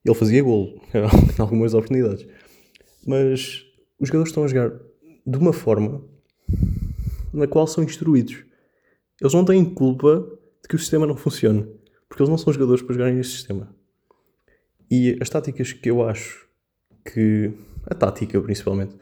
ele 0.04 0.14
fazia 0.14 0.42
golo 0.42 0.80
em 0.94 1.40
algumas 1.40 1.74
oportunidades. 1.74 2.26
Mas 3.06 3.64
os 4.00 4.08
jogadores 4.08 4.30
estão 4.30 4.44
a 4.44 4.48
jogar 4.48 4.72
de 5.26 5.38
uma 5.38 5.52
forma 5.52 6.02
na 7.32 7.46
qual 7.46 7.66
são 7.66 7.84
instruídos. 7.84 8.42
Eles 9.20 9.34
não 9.34 9.44
têm 9.44 9.64
culpa 9.64 10.26
de 10.62 10.68
que 10.68 10.76
o 10.76 10.78
sistema 10.78 11.06
não 11.06 11.16
funcione, 11.16 11.66
porque 12.08 12.22
eles 12.22 12.30
não 12.30 12.38
são 12.38 12.52
jogadores 12.52 12.82
para 12.82 12.94
jogarem 12.94 13.16
neste 13.16 13.36
sistema. 13.36 13.76
E 14.90 15.16
as 15.20 15.28
táticas 15.28 15.72
que 15.72 15.90
eu 15.90 16.06
acho 16.06 16.46
que. 17.04 17.52
A 17.90 17.94
tática, 17.94 18.38
principalmente, 18.42 18.94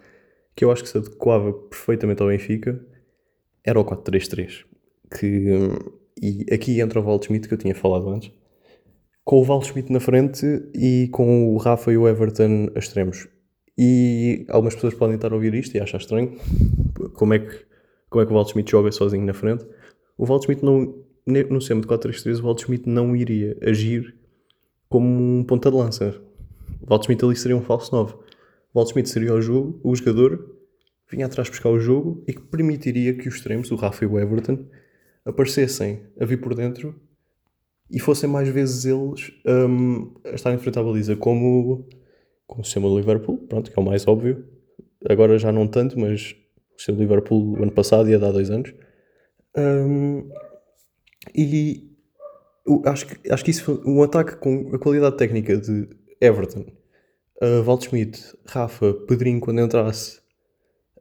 que 0.55 0.65
eu 0.65 0.71
acho 0.71 0.85
que 0.85 0.89
se 0.89 0.97
adequava 0.97 1.53
perfeitamente 1.53 2.23
ao 2.23 2.29
Benfica 2.29 2.81
era 3.65 3.81
o 3.81 3.85
4-3-3. 3.85 4.65
Que, 5.19 5.51
e 6.23 6.47
aqui 6.53 6.81
entra 6.81 7.01
o 7.01 7.05
Waldschmidt 7.05 7.49
que 7.49 7.55
eu 7.55 7.59
tinha 7.59 7.75
falado 7.75 8.09
antes, 8.09 8.31
com 9.25 9.41
o 9.41 9.45
Waldschmidt 9.45 9.93
na 9.93 9.99
frente 9.99 10.47
e 10.73 11.09
com 11.11 11.53
o 11.53 11.57
Rafa 11.57 11.93
e 11.93 11.97
o 11.97 12.07
Everton 12.07 12.69
a 12.77 12.79
extremos. 12.79 13.29
E 13.77 14.47
algumas 14.49 14.75
pessoas 14.75 14.95
podem 14.95 15.17
estar 15.17 15.33
a 15.33 15.35
ouvir 15.35 15.53
isto 15.55 15.77
e 15.77 15.81
achar 15.81 15.99
estranho 15.99 16.39
como 17.15 17.35
é 17.35 17.41
que, 17.41 17.67
como 18.09 18.23
é 18.23 18.27
que 18.27 18.33
o 18.33 18.37
Waldschmidt 18.37 18.71
joga 18.71 18.93
sozinho 18.93 19.27
na 19.27 19.35
frente. 19.35 19.67
O 20.17 20.25
Waldschmidt 20.25 20.65
não, 20.65 21.05
no 21.27 21.61
sistema 21.61 21.81
de 21.81 21.89
4-3-3, 21.89 22.41
o 22.41 22.45
Waldschmidt 22.45 22.89
não 22.89 23.17
iria 23.17 23.59
agir 23.63 24.15
como 24.89 25.07
um 25.07 25.45
ponta 25.45 25.71
de 25.71 25.77
lança. 25.77 26.21
Waldschmidt 26.89 27.25
ali 27.25 27.37
seria 27.37 27.57
um 27.57 27.63
falso 27.63 27.95
9. 27.95 28.15
O 28.15 28.79
Waldschmidt 28.79 29.09
seria 29.09 29.35
o, 29.35 29.41
jogo, 29.41 29.81
o 29.83 29.95
jogador 29.95 30.57
vinha 31.11 31.27
atrás 31.27 31.49
buscar 31.49 31.71
o 31.71 31.79
jogo 31.79 32.23
e 32.27 32.33
que 32.33 32.43
permitiria 32.43 33.15
que 33.15 33.29
os 33.29 33.37
extremos, 33.37 33.71
o 33.71 33.77
Rafa 33.77 34.05
e 34.05 34.09
o 34.09 34.19
Everton, 34.19 34.67
aparecessem 35.25 36.03
a 36.21 36.25
vir 36.25 36.41
por 36.41 36.55
dentro 36.55 36.95
e 37.91 38.01
fossem 38.01 38.29
mais 38.29 38.49
vezes 38.49 38.85
eles 38.85 39.33
um, 39.47 40.13
a 40.25 40.31
estar 40.31 40.53
em 40.53 40.59
frente 40.59 40.79
à 40.79 40.83
baliza, 40.83 41.17
como, 41.17 41.87
como 42.47 42.63
o 42.63 42.65
sistema 42.65 42.89
do 42.89 42.97
Liverpool, 42.97 43.39
pronto, 43.39 43.71
que 43.71 43.79
é 43.79 43.83
o 43.83 43.85
mais 43.85 44.07
óbvio. 44.07 44.45
Agora 45.09 45.39
já 45.39 45.53
não 45.53 45.69
tanto, 45.69 45.99
mas 45.99 46.35
o 46.75 46.79
sistema 46.79 46.99
do 46.99 47.03
Liverpool 47.03 47.59
o 47.59 47.63
ano 47.63 47.73
passado 47.73 48.09
e 48.09 48.15
há 48.15 48.19
dois 48.19 48.51
anos. 48.51 48.73
Um, 49.57 50.29
e 51.35 51.86
acho 52.85 53.07
que, 53.07 53.31
acho 53.31 53.45
que 53.45 53.51
isso 53.51 53.65
foi 53.65 53.81
um 53.85 54.03
ataque 54.03 54.37
com 54.37 54.75
a 54.75 54.79
qualidade 54.79 55.17
técnica 55.17 55.57
de 55.57 55.89
Everton, 56.21 56.67
uh, 57.43 57.63
Waldschmidt, 57.65 58.37
Rafa, 58.47 58.95
Pedrinho 59.07 59.41
quando 59.41 59.61
entrasse. 59.61 60.21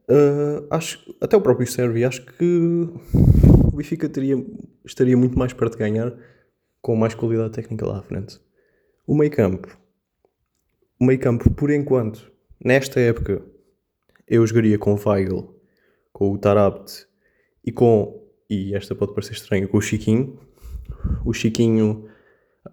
Uh, 0.08 0.66
acho, 0.70 1.16
até 1.20 1.36
o 1.36 1.40
próprio 1.40 1.66
Servi, 1.66 2.04
acho 2.04 2.24
que 2.24 2.88
o 3.64 3.72
Benfica 3.76 4.08
teria, 4.08 4.36
estaria 4.84 5.16
muito 5.16 5.38
mais 5.38 5.52
perto 5.52 5.72
de 5.72 5.78
ganhar 5.78 6.16
com 6.80 6.94
mais 6.94 7.14
qualidade 7.14 7.52
técnica 7.52 7.86
lá 7.86 7.98
à 7.98 8.02
frente. 8.02 8.40
O 9.06 9.16
meio 9.16 9.30
campo, 9.30 9.76
o 11.00 11.04
meio 11.04 11.18
campo, 11.18 11.50
por 11.50 11.70
enquanto, 11.70 12.30
nesta 12.64 13.00
época, 13.00 13.44
eu 14.26 14.46
jogaria 14.46 14.78
com 14.78 14.94
o 14.94 15.00
Weigl, 15.04 15.54
com 16.12 16.32
o 16.32 16.38
Tarabt 16.38 17.06
e 17.64 17.72
com, 17.72 18.24
e 18.48 18.74
esta 18.74 18.94
pode 18.94 19.12
parecer 19.12 19.32
estranha, 19.32 19.66
com 19.66 19.76
o 19.76 19.82
Chiquinho. 19.82 20.38
O 21.24 21.32
Chiquinho, 21.32 22.06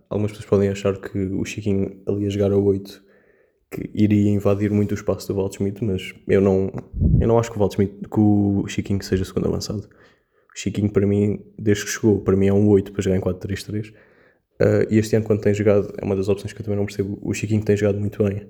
algumas 0.10 0.32
pessoas 0.32 0.50
podem 0.50 0.70
achar 0.70 0.98
que 1.00 1.18
o 1.18 1.44
Chiquinho 1.46 2.02
ali 2.08 2.26
a 2.26 2.30
jogar 2.30 2.52
a 2.52 2.58
8 2.58 3.04
que 3.74 3.90
iria 3.94 4.30
invadir 4.30 4.70
muito 4.70 4.92
o 4.92 4.94
espaço 4.94 5.28
do 5.28 5.36
Waldschmidt, 5.36 5.84
mas 5.84 6.14
eu 6.28 6.40
não, 6.40 6.72
eu 7.20 7.28
não 7.28 7.40
acho 7.40 7.50
que 7.52 7.58
o 7.58 7.60
Waldschmidt, 7.60 7.94
que 8.02 8.20
o 8.20 8.66
Chiquinho 8.68 9.02
seja 9.02 9.26
segundo 9.26 9.48
avançado. 9.48 9.90
O 10.56 10.60
Chiquinho, 10.60 10.92
para 10.92 11.08
mim, 11.08 11.44
desde 11.58 11.86
que 11.86 11.92
chegou, 11.92 12.22
para 12.22 12.36
mim 12.36 12.48
é 12.48 12.54
um 12.54 12.68
8 12.70 12.92
para 12.92 13.02
jogar 13.02 13.18
em 13.18 13.22
4-3-3. 13.22 13.92
Uh, 14.62 14.86
e 14.92 15.00
este 15.00 15.16
ano, 15.16 15.26
quando 15.26 15.42
tem 15.42 15.54
jogado, 15.54 15.92
é 15.98 16.06
uma 16.06 16.16
das 16.16 16.30
opções 16.30 16.54
que 16.54 16.62
eu 16.62 16.64
também 16.64 16.78
não 16.78 16.86
percebo. 16.86 17.18
O 17.22 17.34
Chiquinho 17.34 17.64
tem 17.64 17.76
jogado 17.76 18.00
muito 18.00 18.24
bem 18.24 18.48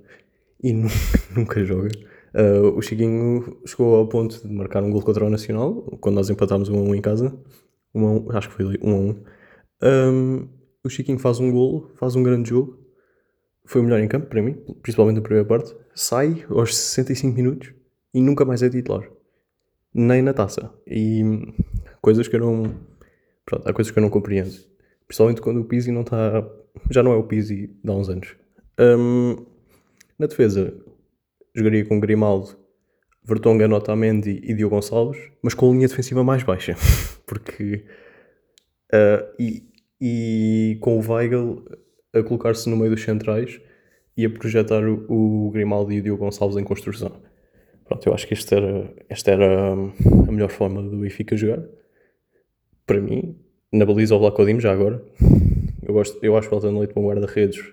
e 0.62 0.74
nunca 1.34 1.64
joga. 1.64 1.90
Uh, 2.36 2.78
o 2.78 2.82
Chiquinho 2.82 3.62
chegou 3.66 3.96
ao 3.96 4.08
ponto 4.08 4.46
de 4.46 4.54
marcar 4.54 4.84
um 4.84 4.92
gol 4.92 5.02
contra 5.02 5.24
o 5.24 5.30
Nacional, 5.30 5.84
quando 6.02 6.16
nós 6.16 6.30
empatámos 6.30 6.68
1 6.68 6.78
a 6.78 6.82
1 6.82 6.96
em 6.96 7.02
casa. 7.02 7.34
1 7.96 8.06
a 8.06 8.12
1, 8.12 8.32
acho 8.32 8.50
que 8.50 8.56
foi 8.56 8.66
1 8.66 8.92
a 8.92 8.96
1. 8.96 9.16
Um, 9.84 10.48
o 10.84 10.90
Chiquinho 10.90 11.20
faz 11.20 11.40
um 11.40 11.52
gol, 11.52 11.92
faz 11.96 12.16
um 12.16 12.24
grande 12.24 12.50
jogo. 12.50 12.80
Foi 13.66 13.82
o 13.82 13.84
melhor 13.84 14.00
em 14.00 14.08
campo 14.08 14.28
para 14.28 14.42
mim, 14.42 14.54
principalmente 14.82 15.16
na 15.18 15.22
primeira 15.22 15.48
parte. 15.48 15.76
Sai 15.94 16.46
aos 16.50 16.76
65 16.76 17.36
minutos 17.36 17.74
e 18.14 18.22
nunca 18.22 18.46
mais 18.46 18.62
é 18.62 18.70
titular. 18.70 19.10
Nem 19.94 20.22
na 20.22 20.34
taça. 20.34 20.74
E 20.88 21.54
coisas 22.02 22.28
que 22.28 22.36
eu 22.36 22.40
não. 22.40 22.76
Pronto, 23.46 23.68
há 23.68 23.74
coisas 23.74 23.92
que 23.92 24.00
eu 24.00 24.02
não 24.02 24.10
compreendo. 24.10 24.54
Principalmente 25.08 25.42
quando 25.42 25.62
o 25.62 25.66
Pizzi 25.66 25.92
não 25.92 26.02
está. 26.02 26.46
Já 26.90 27.04
não 27.04 27.14
é 27.14 27.16
o 27.16 27.24
Pizzi 27.24 27.68
de 27.84 27.90
há 27.90 27.94
uns 27.94 28.10
anos. 28.10 28.36
Um, 28.80 29.46
na 30.18 30.28
defesa, 30.28 30.74
jogaria 31.56 31.86
com 31.86 32.00
Grimaldo, 32.00 32.58
Vertonghen, 33.24 33.72
Otamendi 33.72 34.42
e 34.44 34.54
Diogo 34.54 34.76
Gonçalves, 34.76 35.22
mas 35.42 35.54
com 35.54 35.70
a 35.70 35.74
linha 35.74 35.88
defensiva 35.88 36.24
mais 36.24 36.44
baixa. 36.44 36.76
Porque. 37.26 37.86
Uh, 38.92 39.34
e, 39.40 39.73
e 40.06 40.78
com 40.82 41.00
o 41.00 41.02
Weigl 41.02 41.64
a 42.14 42.22
colocar-se 42.22 42.70
no 42.70 42.76
meio 42.76 42.92
dos 42.92 43.02
centrais 43.02 43.62
e 44.18 44.26
a 44.26 44.30
projetar 44.30 44.84
o, 44.86 45.50
Grimaldo 45.52 45.94
e 45.94 46.00
o 46.00 46.04
Diogo 46.04 46.26
Gonçalves 46.26 46.58
em 46.58 46.64
construção. 46.66 47.22
Pronto, 47.86 48.06
eu 48.06 48.14
acho 48.14 48.28
que 48.28 48.34
esta 48.34 48.56
era, 48.56 48.94
esta 49.08 49.32
era 49.32 49.72
a 49.72 50.32
melhor 50.32 50.50
forma 50.50 50.84
do 50.84 50.98
Benfica 50.98 51.38
jogar 51.38 51.64
para 52.86 53.00
mim, 53.00 53.36
na 53.72 53.86
baliza 53.86 54.16
o 54.16 54.20
Vlacodim 54.20 54.60
já 54.60 54.72
agora. 54.72 55.02
Eu, 55.82 55.94
gosto, 55.94 56.20
eu 56.22 56.36
acho 56.38 56.54
o 56.54 56.58
Elton 56.58 56.80
Leite 56.80 56.94
um 56.98 57.08
guarda-redes, 57.08 57.64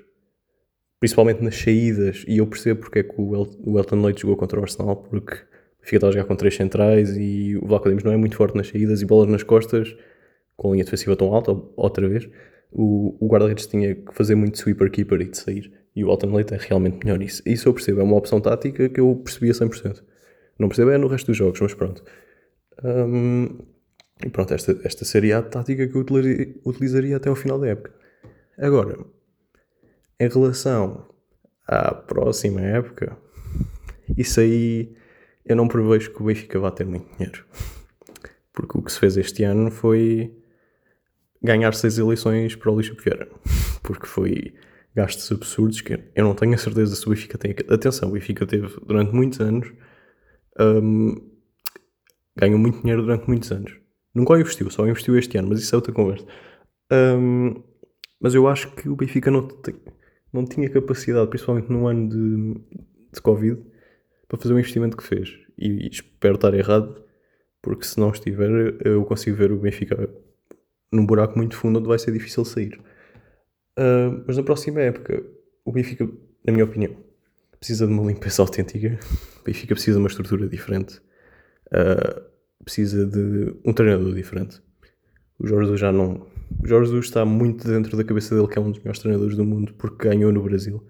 principalmente 0.98 1.42
nas 1.42 1.56
saídas, 1.56 2.24
e 2.28 2.38
eu 2.38 2.46
percebo 2.46 2.80
porque 2.80 3.00
é 3.00 3.02
que 3.02 3.14
o, 3.16 3.34
El, 3.34 3.50
o 3.64 3.78
Elton 3.78 4.02
Leite 4.02 4.22
jogou 4.22 4.36
contra 4.36 4.60
o 4.60 4.62
Arsenal, 4.62 4.96
porque 4.96 5.36
fica 5.82 6.06
a 6.06 6.10
jogar 6.10 6.24
com 6.26 6.36
três 6.36 6.54
centrais 6.54 7.16
e 7.16 7.56
o 7.60 7.66
Vlaco 7.66 7.88
Dimos 7.88 8.04
não 8.04 8.12
é 8.12 8.16
muito 8.16 8.36
forte 8.36 8.56
nas 8.56 8.68
saídas 8.68 9.02
e 9.02 9.06
bolas 9.06 9.28
nas 9.28 9.42
costas, 9.42 9.96
com 10.60 10.68
a 10.68 10.72
linha 10.72 10.84
defensiva 10.84 11.16
tão 11.16 11.32
alta, 11.32 11.52
outra 11.74 12.06
vez. 12.06 12.28
O, 12.70 13.16
o 13.18 13.28
guarda-redes 13.28 13.66
tinha 13.66 13.94
que 13.94 14.14
fazer 14.14 14.34
muito 14.34 14.58
sweeper-keeper 14.58 15.22
e 15.22 15.30
de 15.30 15.38
sair. 15.38 15.72
E 15.96 16.04
o 16.04 16.10
Elton 16.10 16.34
Leite 16.34 16.52
é 16.52 16.58
realmente 16.58 16.98
melhor 17.02 17.18
nisso. 17.18 17.42
Isso 17.46 17.66
eu 17.66 17.72
percebo, 17.72 18.00
é 18.00 18.02
uma 18.02 18.16
opção 18.16 18.42
tática 18.42 18.86
que 18.90 19.00
eu 19.00 19.16
percebi 19.24 19.48
a 19.48 19.54
100%. 19.54 20.02
Não 20.58 20.68
percebo 20.68 20.90
é 20.90 20.98
no 20.98 21.06
resto 21.06 21.28
dos 21.28 21.38
jogos, 21.38 21.58
mas 21.62 21.72
pronto. 21.72 22.04
Um, 22.84 23.58
e 24.22 24.28
pronto, 24.28 24.52
esta, 24.52 24.78
esta 24.84 25.02
seria 25.06 25.38
a 25.38 25.42
tática 25.42 25.88
que 25.88 25.96
eu 25.96 26.04
utilizaria 26.66 27.16
até 27.16 27.30
ao 27.30 27.36
final 27.36 27.58
da 27.58 27.68
época. 27.68 27.94
Agora, 28.58 28.98
em 30.20 30.28
relação 30.28 31.08
à 31.66 31.94
próxima 31.94 32.60
época, 32.60 33.16
isso 34.14 34.40
aí 34.40 34.94
eu 35.46 35.56
não 35.56 35.66
prevejo 35.66 36.12
que 36.12 36.20
o 36.20 36.26
Benfica 36.26 36.60
vá 36.60 36.70
ter 36.70 36.84
muito 36.84 37.10
dinheiro. 37.16 37.46
Porque 38.52 38.78
o 38.78 38.82
que 38.82 38.92
se 38.92 38.98
fez 38.98 39.16
este 39.16 39.42
ano 39.42 39.70
foi 39.70 40.36
ganhar 41.42 41.72
seis 41.74 41.98
eleições 41.98 42.54
para 42.54 42.70
o 42.70 42.76
lixo 42.76 42.96
Vieira. 43.02 43.28
Porque 43.82 44.06
foi 44.06 44.54
gastos 44.94 45.30
absurdos 45.32 45.80
que 45.80 45.94
eu 46.14 46.24
não 46.24 46.34
tenho 46.34 46.54
a 46.54 46.58
certeza 46.58 46.94
se 46.94 47.06
o 47.06 47.10
Benfica 47.10 47.38
tem. 47.38 47.54
Atenção, 47.68 48.08
o 48.08 48.12
Benfica 48.12 48.46
teve 48.46 48.68
durante 48.86 49.14
muitos 49.14 49.40
anos. 49.40 49.72
Um, 50.58 51.14
ganhou 52.36 52.58
muito 52.58 52.80
dinheiro 52.80 53.02
durante 53.02 53.26
muitos 53.26 53.50
anos. 53.52 53.72
Nunca 54.14 54.38
investiu, 54.38 54.70
só 54.70 54.86
investiu 54.86 55.16
este 55.16 55.38
ano, 55.38 55.48
mas 55.48 55.60
isso 55.60 55.74
é 55.74 55.76
outra 55.76 55.92
conversa. 55.92 56.26
Um, 56.92 57.62
mas 58.20 58.34
eu 58.34 58.48
acho 58.48 58.74
que 58.74 58.88
o 58.88 58.96
Benfica 58.96 59.30
não, 59.30 59.46
não 60.32 60.44
tinha 60.44 60.68
capacidade, 60.68 61.28
principalmente 61.28 61.70
no 61.70 61.86
ano 61.86 62.08
de, 62.08 62.60
de 63.12 63.20
Covid, 63.22 63.62
para 64.28 64.38
fazer 64.38 64.52
o 64.52 64.58
investimento 64.58 64.96
que 64.96 65.04
fez. 65.04 65.38
E, 65.56 65.86
e 65.86 65.88
espero 65.88 66.34
estar 66.34 66.52
errado, 66.54 67.02
porque 67.62 67.84
se 67.84 67.98
não 67.98 68.10
estiver, 68.10 68.76
eu 68.84 69.04
consigo 69.04 69.36
ver 69.36 69.52
o 69.52 69.58
Benfica 69.58 70.10
num 70.92 71.06
buraco 71.06 71.36
muito 71.36 71.56
fundo 71.56 71.78
onde 71.78 71.88
vai 71.88 71.98
ser 71.98 72.12
difícil 72.12 72.44
sair. 72.44 72.80
Uh, 73.78 74.22
mas 74.26 74.36
na 74.36 74.42
próxima 74.42 74.80
época, 74.80 75.22
o 75.64 75.72
Benfica, 75.72 76.08
na 76.44 76.52
minha 76.52 76.64
opinião, 76.64 76.94
precisa 77.58 77.86
de 77.86 77.92
uma 77.92 78.10
limpeza 78.10 78.42
autêntica. 78.42 78.98
O 79.40 79.44
Benfica 79.44 79.74
precisa 79.74 79.96
de 79.96 80.02
uma 80.02 80.08
estrutura 80.08 80.48
diferente. 80.48 81.00
Uh, 81.68 82.30
precisa 82.64 83.06
de 83.06 83.54
um 83.64 83.72
treinador 83.72 84.14
diferente. 84.14 84.60
O 85.38 85.46
Jorge 85.46 85.66
Jesus 85.66 85.80
já 85.80 85.92
não. 85.92 86.26
O 86.62 86.66
Jorge 86.66 86.90
Jesus 86.90 87.06
está 87.06 87.24
muito 87.24 87.66
dentro 87.66 87.96
da 87.96 88.04
cabeça 88.04 88.34
dele, 88.34 88.48
que 88.48 88.58
é 88.58 88.60
um 88.60 88.70
dos 88.70 88.80
melhores 88.80 89.00
treinadores 89.00 89.36
do 89.36 89.44
mundo, 89.44 89.72
porque 89.74 90.08
ganhou 90.08 90.32
no 90.32 90.42
Brasil. 90.42 90.84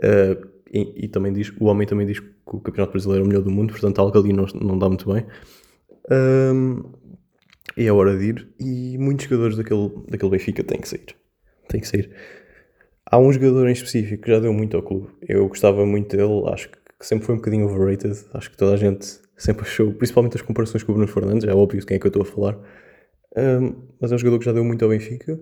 Uh, 0.00 0.52
e, 0.72 1.04
e, 1.04 1.08
também 1.08 1.32
diz, 1.32 1.52
o 1.60 1.66
homem 1.66 1.86
também 1.86 2.06
diz 2.06 2.18
que 2.18 2.32
o 2.46 2.60
Campeonato 2.60 2.92
Brasileiro 2.92 3.22
é 3.22 3.26
o 3.26 3.28
melhor 3.28 3.42
do 3.42 3.50
mundo, 3.50 3.72
portanto 3.72 3.98
algo 4.00 4.18
ali 4.18 4.32
não, 4.32 4.46
não 4.60 4.78
dá 4.78 4.88
muito 4.88 5.12
bem. 5.12 5.26
Um, 6.10 6.92
é 7.76 7.90
hora 7.90 8.16
de 8.16 8.24
ir 8.24 8.48
e 8.60 8.98
muitos 8.98 9.24
jogadores 9.24 9.56
daquele, 9.56 9.90
daquele 10.08 10.30
Benfica 10.30 10.62
têm 10.62 10.80
que 10.80 10.88
sair. 10.88 11.16
Têm 11.68 11.80
que 11.80 11.88
sair. 11.88 12.10
Há 13.06 13.18
um 13.18 13.32
jogador 13.32 13.68
em 13.68 13.72
específico 13.72 14.22
que 14.22 14.30
já 14.30 14.40
deu 14.40 14.52
muito 14.52 14.76
ao 14.76 14.82
clube. 14.82 15.08
Eu 15.28 15.48
gostava 15.48 15.84
muito 15.84 16.16
dele, 16.16 16.42
acho 16.48 16.70
que 16.70 16.78
sempre 17.00 17.26
foi 17.26 17.34
um 17.34 17.38
bocadinho 17.38 17.66
overrated. 17.66 18.18
Acho 18.32 18.50
que 18.50 18.56
toda 18.56 18.74
a 18.74 18.76
gente 18.76 19.06
sempre 19.36 19.62
achou, 19.62 19.92
principalmente 19.92 20.36
as 20.36 20.42
comparações 20.42 20.82
com 20.82 20.92
o 20.92 20.94
Bruno 20.94 21.10
Fernandes, 21.10 21.46
é 21.46 21.52
óbvio 21.52 21.80
de 21.80 21.86
quem 21.86 21.96
é 21.96 22.00
que 22.00 22.06
eu 22.06 22.08
estou 22.10 22.22
a 22.22 22.24
falar. 22.24 22.58
Um, 23.36 23.74
mas 24.00 24.12
é 24.12 24.14
um 24.14 24.18
jogador 24.18 24.38
que 24.38 24.44
já 24.44 24.52
deu 24.52 24.64
muito 24.64 24.84
ao 24.84 24.90
Benfica 24.90 25.40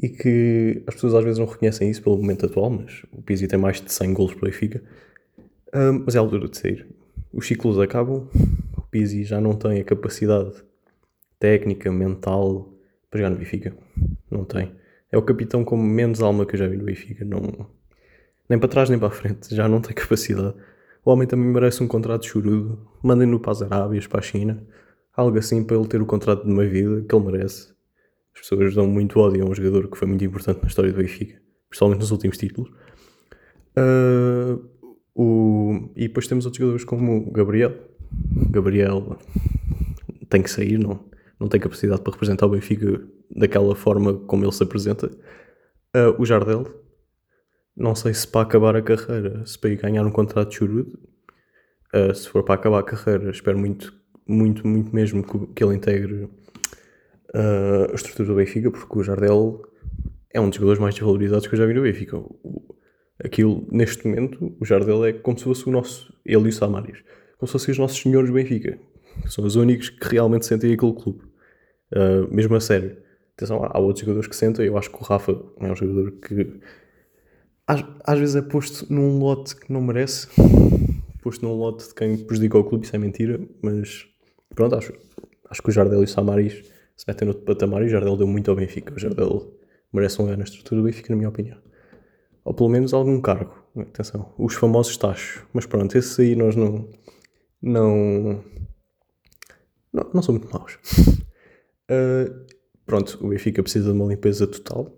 e 0.00 0.08
que 0.08 0.82
as 0.86 0.94
pessoas 0.94 1.14
às 1.14 1.24
vezes 1.24 1.38
não 1.38 1.46
reconhecem 1.46 1.90
isso 1.90 2.02
pelo 2.02 2.16
momento 2.16 2.46
atual, 2.46 2.70
mas 2.70 3.04
o 3.12 3.20
Pizzi 3.22 3.48
tem 3.48 3.58
mais 3.58 3.80
de 3.80 3.92
100 3.92 4.14
gols 4.14 4.34
para 4.34 4.46
o 4.46 4.50
Benfica. 4.50 4.82
Um, 5.74 6.04
mas 6.04 6.14
é 6.14 6.18
a 6.18 6.20
altura 6.20 6.48
de 6.48 6.56
sair. 6.56 6.86
Os 7.32 7.46
ciclos 7.46 7.78
acabam, 7.78 8.28
o 8.76 8.82
Pizzi 8.82 9.24
já 9.24 9.40
não 9.40 9.54
tem 9.54 9.80
a 9.80 9.84
capacidade 9.84 10.52
técnica, 11.38 11.90
mental 11.90 12.72
para 13.10 13.18
jogar 13.20 13.30
no 13.30 13.36
Benfica. 13.36 13.76
Não 14.30 14.44
tem. 14.44 14.72
É 15.10 15.16
o 15.16 15.22
capitão 15.22 15.64
com 15.64 15.76
menos 15.76 16.20
alma 16.20 16.44
que 16.44 16.54
eu 16.54 16.58
já 16.58 16.68
vi 16.68 16.76
no 16.76 16.84
Benfica. 16.84 17.24
Não, 17.24 17.68
nem 18.48 18.58
para 18.58 18.68
trás 18.68 18.90
nem 18.90 18.98
para 18.98 19.08
a 19.08 19.12
frente. 19.12 19.54
Já 19.54 19.68
não 19.68 19.80
tem 19.80 19.94
capacidade. 19.96 20.54
O 21.04 21.10
homem 21.10 21.26
também 21.26 21.46
merece 21.46 21.82
um 21.82 21.88
contrato 21.88 22.26
chorudo. 22.26 22.86
Mandem-no 23.02 23.40
para 23.40 23.52
as 23.52 23.62
Arábias, 23.62 24.06
para 24.06 24.18
a 24.18 24.22
China. 24.22 24.62
Algo 25.16 25.38
assim 25.38 25.64
para 25.64 25.76
ele 25.76 25.88
ter 25.88 26.00
o 26.00 26.06
contrato 26.06 26.44
de 26.44 26.52
uma 26.52 26.64
vida 26.64 27.02
que 27.02 27.14
ele 27.14 27.24
merece. 27.24 27.72
As 28.34 28.42
pessoas 28.42 28.74
dão 28.74 28.86
muito 28.86 29.18
ódio 29.18 29.44
a 29.44 29.48
um 29.48 29.54
jogador 29.54 29.88
que 29.88 29.98
foi 29.98 30.06
muito 30.06 30.24
importante 30.24 30.60
na 30.60 30.68
história 30.68 30.92
do 30.92 30.98
Benfica, 30.98 31.40
principalmente 31.68 32.00
nos 32.00 32.12
últimos 32.12 32.38
títulos. 32.38 32.70
Uh, 33.76 34.64
o... 35.14 35.90
E 35.96 36.06
depois 36.06 36.28
temos 36.28 36.44
outros 36.44 36.58
jogadores 36.58 36.84
como 36.84 37.32
Gabriel. 37.32 37.74
Gabriel 38.50 39.18
tem 40.28 40.40
que 40.40 40.50
sair, 40.50 40.78
não, 40.78 41.07
não 41.40 41.48
tem 41.48 41.60
capacidade 41.60 42.00
para 42.00 42.12
representar 42.12 42.46
o 42.46 42.50
Benfica 42.50 43.00
daquela 43.30 43.74
forma 43.74 44.14
como 44.14 44.44
ele 44.44 44.52
se 44.52 44.62
apresenta. 44.62 45.06
Uh, 45.94 46.20
o 46.20 46.26
Jardel, 46.26 46.66
não 47.76 47.94
sei 47.94 48.12
se 48.12 48.26
para 48.26 48.42
acabar 48.42 48.76
a 48.76 48.82
carreira, 48.82 49.44
se 49.46 49.58
para 49.58 49.70
ir 49.70 49.76
ganhar 49.76 50.04
um 50.04 50.10
contrato 50.10 50.50
de 50.50 50.56
churudo. 50.56 50.98
Uh, 51.94 52.14
se 52.14 52.28
for 52.28 52.42
para 52.42 52.56
acabar 52.56 52.80
a 52.80 52.82
carreira, 52.82 53.30
espero 53.30 53.58
muito, 53.58 53.94
muito, 54.26 54.66
muito 54.66 54.94
mesmo 54.94 55.22
que, 55.54 55.64
ele 55.64 55.74
integre 55.74 56.24
uh, 57.34 57.90
a 57.90 57.94
estrutura 57.94 58.28
do 58.28 58.34
Benfica, 58.34 58.70
porque 58.70 58.98
o 58.98 59.02
Jardel 59.02 59.62
é 60.30 60.40
um 60.40 60.48
dos 60.48 60.56
jogadores 60.56 60.80
mais 60.80 60.94
desvalorizados 60.94 61.46
que 61.46 61.54
eu 61.54 61.58
já 61.58 61.66
vi 61.66 61.74
no 61.74 61.82
Benfica. 61.82 62.22
Aquilo, 63.24 63.66
neste 63.70 64.06
momento, 64.06 64.54
o 64.60 64.64
Jardel 64.64 65.04
é 65.04 65.12
como 65.12 65.38
se 65.38 65.44
fosse 65.44 65.66
o 65.68 65.72
nosso, 65.72 66.12
ele 66.24 66.44
e 66.44 66.48
o 66.48 66.52
Samaris, 66.52 67.02
como 67.38 67.46
se 67.46 67.52
fossem 67.52 67.72
os 67.72 67.78
nossos 67.78 67.98
senhores 67.98 68.28
do 68.28 68.34
Benfica. 68.34 68.78
São 69.26 69.44
os 69.44 69.56
únicos 69.56 69.90
que 69.90 70.08
realmente 70.08 70.46
sentem 70.46 70.72
aquele 70.72 70.92
clube. 70.92 71.22
Uh, 71.92 72.32
mesmo 72.32 72.54
a 72.54 72.60
sério. 72.60 72.96
Atenção, 73.34 73.64
há 73.64 73.78
outros 73.78 74.00
jogadores 74.00 74.28
que 74.28 74.36
sentem, 74.36 74.66
eu 74.66 74.76
acho 74.76 74.90
que 74.90 74.96
o 74.96 75.04
Rafa 75.04 75.32
é 75.60 75.70
um 75.70 75.76
jogador 75.76 76.10
que 76.12 76.60
às, 77.68 77.84
às 78.04 78.18
vezes 78.18 78.34
é 78.34 78.42
posto 78.42 78.92
num 78.92 79.18
lote 79.18 79.54
que 79.54 79.70
não 79.72 79.82
merece, 79.82 80.26
posto 81.22 81.44
num 81.44 81.52
lote 81.52 81.86
de 81.86 81.94
quem 81.94 82.16
prejudica 82.16 82.58
o 82.58 82.64
clube, 82.64 82.86
isso 82.86 82.96
é 82.96 82.98
mentira, 82.98 83.38
mas 83.62 84.06
pronto, 84.54 84.74
acho, 84.74 84.92
acho 85.50 85.62
que 85.62 85.68
o 85.68 85.72
Jardel 85.72 86.00
e 86.00 86.04
o 86.04 86.08
Samaris 86.08 86.64
se 86.96 87.04
metem 87.06 87.26
no 87.26 87.32
outro 87.32 87.46
patamar 87.46 87.82
e 87.82 87.84
o 87.84 87.88
Jardel 87.88 88.16
deu 88.16 88.26
muito 88.26 88.50
ao 88.50 88.56
Benfica. 88.56 88.94
O 88.94 88.98
Jardel 88.98 89.54
merece 89.92 90.18
um 90.20 90.24
lugar 90.24 90.36
na 90.36 90.44
estrutura 90.44 90.80
do 90.80 90.84
Benfica, 90.84 91.12
na 91.12 91.16
minha 91.16 91.28
opinião. 91.28 91.58
Ou 92.44 92.54
pelo 92.54 92.68
menos 92.68 92.92
algum 92.92 93.20
cargo. 93.20 93.54
Atenção, 93.76 94.32
os 94.38 94.54
famosos 94.54 94.96
tachos. 94.96 95.42
Mas 95.52 95.66
pronto, 95.66 95.96
esses 95.96 96.18
aí 96.18 96.34
nós 96.34 96.56
não. 96.56 96.88
Não. 97.62 98.42
Não, 99.92 100.10
não 100.14 100.22
são 100.22 100.34
muito 100.34 100.50
maus. 100.52 100.74
uh, 101.90 102.46
pronto, 102.86 103.18
o 103.20 103.28
Benfica 103.28 103.62
precisa 103.62 103.92
de 103.92 103.98
uma 103.98 104.06
limpeza 104.06 104.46
total. 104.46 104.94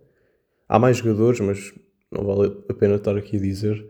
Há 0.68 0.78
mais 0.78 0.98
jogadores, 0.98 1.40
mas 1.40 1.72
não 2.10 2.24
vale 2.24 2.56
a 2.68 2.74
pena 2.74 2.96
estar 2.96 3.16
aqui 3.16 3.36
a 3.36 3.40
dizer. 3.40 3.86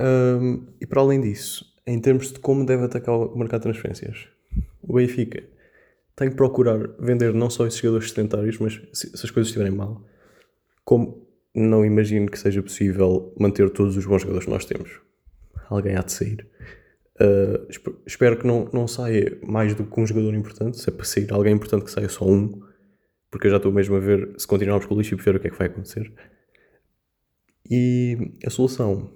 Um, 0.00 0.66
e 0.80 0.86
para 0.86 1.00
além 1.00 1.20
disso, 1.20 1.64
em 1.86 2.00
termos 2.00 2.32
de 2.32 2.38
como 2.38 2.64
deve 2.64 2.84
atacar 2.84 3.14
o 3.14 3.36
mercado 3.36 3.60
de 3.60 3.64
transferências, 3.64 4.28
o 4.82 4.94
Benfica 4.94 5.42
tem 6.14 6.30
que 6.30 6.36
procurar 6.36 6.78
vender 6.98 7.32
não 7.32 7.48
só 7.48 7.66
esses 7.66 7.80
jogadores 7.80 8.10
sedentários, 8.10 8.58
mas 8.58 8.80
se, 8.92 9.16
se 9.16 9.26
as 9.26 9.30
coisas 9.30 9.48
estiverem 9.48 9.72
mal, 9.72 10.04
como 10.84 11.26
não 11.54 11.84
imagino 11.84 12.30
que 12.30 12.38
seja 12.38 12.62
possível 12.62 13.32
manter 13.38 13.70
todos 13.70 13.96
os 13.96 14.06
bons 14.06 14.22
jogadores 14.22 14.44
que 14.46 14.50
nós 14.52 14.64
temos. 14.64 15.00
Alguém 15.68 15.96
há 15.96 16.02
de 16.02 16.12
sair. 16.12 16.46
Uh, 17.20 17.66
espero 18.06 18.38
que 18.38 18.46
não, 18.46 18.68
não 18.72 18.86
saia 18.86 19.38
mais 19.44 19.74
do 19.74 19.84
que 19.84 20.00
um 20.00 20.06
jogador 20.06 20.34
importante. 20.34 20.78
Se 20.78 20.88
é 20.88 20.92
para 20.92 21.04
sair 21.04 21.32
alguém 21.32 21.54
importante, 21.54 21.84
que 21.84 21.90
saia 21.90 22.08
só 22.08 22.24
um, 22.24 22.62
porque 23.30 23.48
eu 23.48 23.50
já 23.50 23.56
estou 23.56 23.72
mesmo 23.72 23.96
a 23.96 24.00
ver 24.00 24.34
se 24.38 24.46
continuarmos 24.46 24.86
com 24.86 24.94
o 24.94 24.98
lixo 24.98 25.14
e 25.14 25.18
ver 25.18 25.36
o 25.36 25.40
que 25.40 25.48
é 25.48 25.50
que 25.50 25.58
vai 25.58 25.66
acontecer. 25.66 26.12
E 27.70 28.32
a 28.46 28.50
solução 28.50 29.12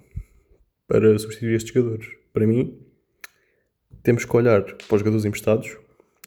para 0.87 1.17
substituir 1.17 1.55
estes 1.55 1.73
jogadores, 1.73 2.07
para 2.33 2.45
mim, 2.45 2.77
temos 4.03 4.25
que 4.25 4.35
olhar 4.35 4.63
para 4.63 4.95
os 4.95 4.99
jogadores 4.99 5.25
emprestados 5.25 5.77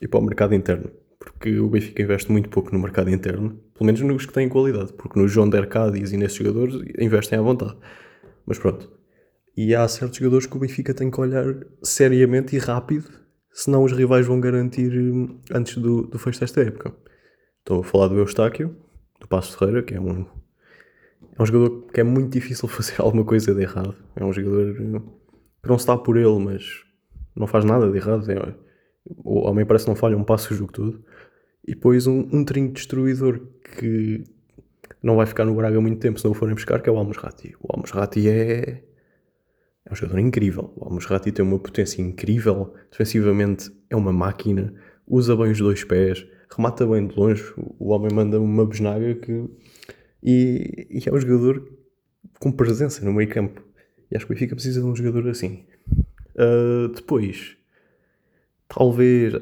e 0.00 0.08
para 0.08 0.18
o 0.18 0.22
mercado 0.22 0.54
interno. 0.54 0.90
Porque 1.18 1.58
o 1.58 1.68
Benfica 1.68 2.02
investe 2.02 2.32
muito 2.32 2.48
pouco 2.48 2.72
no 2.72 2.78
mercado 2.78 3.10
interno, 3.10 3.60
pelo 3.74 3.86
menos 3.86 4.00
nos 4.00 4.26
que 4.26 4.32
têm 4.32 4.48
qualidade, 4.48 4.92
porque 4.94 5.18
no 5.18 5.28
João 5.28 5.48
Dercadis 5.48 6.12
e 6.12 6.16
nesses 6.16 6.38
jogadores 6.38 6.74
investem 6.98 7.38
à 7.38 7.42
vontade. 7.42 7.76
Mas 8.46 8.58
pronto. 8.58 8.95
E 9.56 9.74
há 9.74 9.88
certos 9.88 10.18
jogadores 10.18 10.46
que 10.46 10.56
o 10.56 10.60
Benfica 10.60 10.92
tem 10.92 11.10
que 11.10 11.18
olhar 11.18 11.44
seriamente 11.82 12.54
e 12.54 12.58
rápido, 12.58 13.08
senão 13.50 13.84
os 13.84 13.92
rivais 13.92 14.26
vão 14.26 14.38
garantir 14.38 14.92
hum, 14.92 15.40
antes 15.50 15.78
do, 15.78 16.02
do 16.02 16.18
fecho 16.18 16.40
desta 16.40 16.60
época. 16.60 16.94
Estou 17.60 17.80
a 17.80 17.84
falar 17.84 18.08
do 18.08 18.18
Eustáquio, 18.18 18.76
do 19.18 19.26
Passo 19.26 19.56
Ferreira, 19.56 19.82
que 19.82 19.94
é 19.94 20.00
um, 20.00 20.26
é 21.38 21.42
um 21.42 21.46
jogador 21.46 21.86
que 21.90 22.00
é 22.00 22.04
muito 22.04 22.30
difícil 22.30 22.68
fazer 22.68 23.00
alguma 23.00 23.24
coisa 23.24 23.54
de 23.54 23.62
errado. 23.62 23.96
É 24.14 24.22
um 24.22 24.32
jogador 24.32 24.78
hum, 24.78 25.00
que 25.62 25.68
não 25.68 25.76
está 25.76 25.96
por 25.96 26.18
ele, 26.18 26.38
mas 26.38 26.84
não 27.34 27.46
faz 27.46 27.64
nada 27.64 27.90
de 27.90 27.96
errado. 27.96 28.30
É, 28.30 28.54
o 29.24 29.48
homem 29.48 29.64
parece 29.64 29.86
que 29.86 29.90
não 29.90 29.96
falha 29.96 30.18
um 30.18 30.24
passo 30.24 30.52
o 30.52 30.56
jogo 30.56 30.72
todo. 30.72 31.02
E 31.66 31.74
depois 31.74 32.06
um, 32.06 32.28
um 32.30 32.44
trinco 32.44 32.74
destruidor 32.74 33.40
que 33.78 34.22
não 35.02 35.16
vai 35.16 35.24
ficar 35.24 35.44
no 35.46 35.54
Braga 35.54 35.80
muito 35.80 35.98
tempo 35.98 36.18
se 36.18 36.24
não 36.24 36.32
o 36.32 36.34
forem 36.34 36.54
buscar, 36.54 36.82
que 36.82 36.88
é 36.88 36.92
o 36.92 36.96
Almusrati. 36.96 37.54
O 37.60 37.72
Almusrati 37.72 38.28
é, 38.28 38.82
é 39.86 39.92
um 39.92 39.96
jogador 39.96 40.18
incrível. 40.18 40.72
O 40.76 40.84
Almusrati 40.84 41.32
tem 41.32 41.44
uma 41.44 41.58
potência 41.58 42.02
incrível. 42.02 42.74
Defensivamente 42.90 43.70
é 43.88 43.96
uma 43.96 44.12
máquina. 44.12 44.74
Usa 45.06 45.34
bem 45.36 45.52
os 45.52 45.58
dois 45.58 45.84
pés. 45.84 46.26
Remata 46.54 46.86
bem 46.86 47.06
de 47.06 47.18
longe. 47.18 47.44
O 47.56 47.90
homem 47.90 48.12
manda 48.12 48.40
uma 48.40 48.66
besnaga 48.66 49.14
que... 49.14 49.48
E, 50.22 50.88
e 50.90 51.08
é 51.08 51.12
um 51.12 51.18
jogador 51.18 51.66
com 52.40 52.50
presença 52.50 53.04
no 53.04 53.12
meio 53.12 53.28
campo. 53.30 53.62
E 54.10 54.16
acho 54.16 54.26
que 54.26 54.32
o 54.32 54.34
Benfica 54.34 54.54
precisa 54.54 54.80
de 54.80 54.86
um 54.86 54.94
jogador 54.94 55.28
assim. 55.28 55.64
Uh, 56.34 56.88
depois, 56.88 57.56
Talvez, 58.68 59.32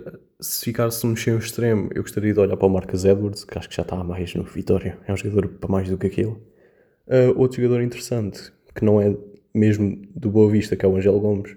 se 0.40 0.66
ficasse 0.66 1.06
um 1.06 1.16
cheio 1.16 1.38
extremo, 1.38 1.88
eu 1.94 2.02
gostaria 2.02 2.32
de 2.32 2.38
olhar 2.38 2.56
para 2.56 2.66
o 2.66 2.70
Marcus 2.70 3.04
Edwards, 3.04 3.44
que 3.44 3.58
acho 3.58 3.68
que 3.68 3.76
já 3.76 3.82
está 3.82 3.96
mais 4.04 4.34
no 4.34 4.44
Vitória. 4.44 4.98
É 5.06 5.12
um 5.12 5.16
jogador 5.16 5.48
para 5.48 5.70
mais 5.70 5.88
do 5.88 5.96
que 5.96 6.06
aquilo. 6.06 6.40
Uh, 7.06 7.38
outro 7.38 7.60
jogador 7.60 7.82
interessante, 7.82 8.52
que 8.74 8.84
não 8.84 9.00
é 9.00 9.16
mesmo 9.54 10.02
do 10.14 10.30
Boa 10.30 10.50
Vista, 10.50 10.76
que 10.76 10.84
é 10.84 10.88
o 10.88 10.96
Angelo 10.96 11.20
Gomes. 11.20 11.56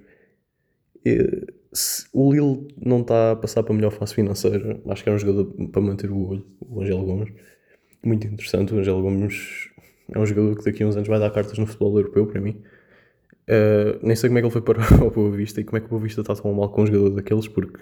E, 1.04 1.48
se, 1.74 2.06
o 2.14 2.32
Lille 2.32 2.68
não 2.84 3.02
está 3.02 3.32
a 3.32 3.36
passar 3.36 3.64
para 3.64 3.74
a 3.74 3.76
melhor 3.76 3.92
fase 3.92 4.14
financeira. 4.14 4.80
Acho 4.88 5.04
que 5.04 5.10
é 5.10 5.14
um 5.14 5.20
jogador 5.20 5.46
para 5.72 5.82
manter 5.82 6.12
o 6.12 6.30
olho, 6.30 6.46
o 6.62 6.82
Angelo 6.82 7.04
Gomes. 7.04 7.34
Muito 8.04 8.28
interessante. 8.28 8.74
O 8.74 8.80
Angelo 8.80 9.02
Gomes 9.02 9.70
é 10.12 10.20
um 10.20 10.26
jogador 10.26 10.58
que 10.58 10.66
daqui 10.66 10.84
a 10.84 10.88
uns 10.88 10.96
anos 10.96 11.08
vai 11.08 11.20
dar 11.20 11.32
cartas 11.32 11.58
no 11.58 11.66
futebol 11.66 11.98
europeu, 11.98 12.28
para 12.28 12.40
mim. 12.40 12.62
Uh, 13.50 13.98
nem 14.02 14.16
sei 14.16 14.30
como 14.30 14.40
é 14.40 14.42
que 14.42 14.48
ele 14.48 14.54
foi 14.54 14.62
para 14.62 14.82
o 15.04 15.10
Boa 15.10 15.32
Vista 15.32 15.62
e 15.62 15.64
como 15.64 15.78
é 15.78 15.80
que 15.80 15.88
o 15.88 15.90
Boa 15.90 16.02
Vista 16.02 16.22
está 16.22 16.36
tão 16.36 16.54
mal 16.54 16.70
com 16.70 16.84
um 16.84 16.86
jogador 16.86 17.10
daqueles, 17.12 17.48
porque 17.48 17.80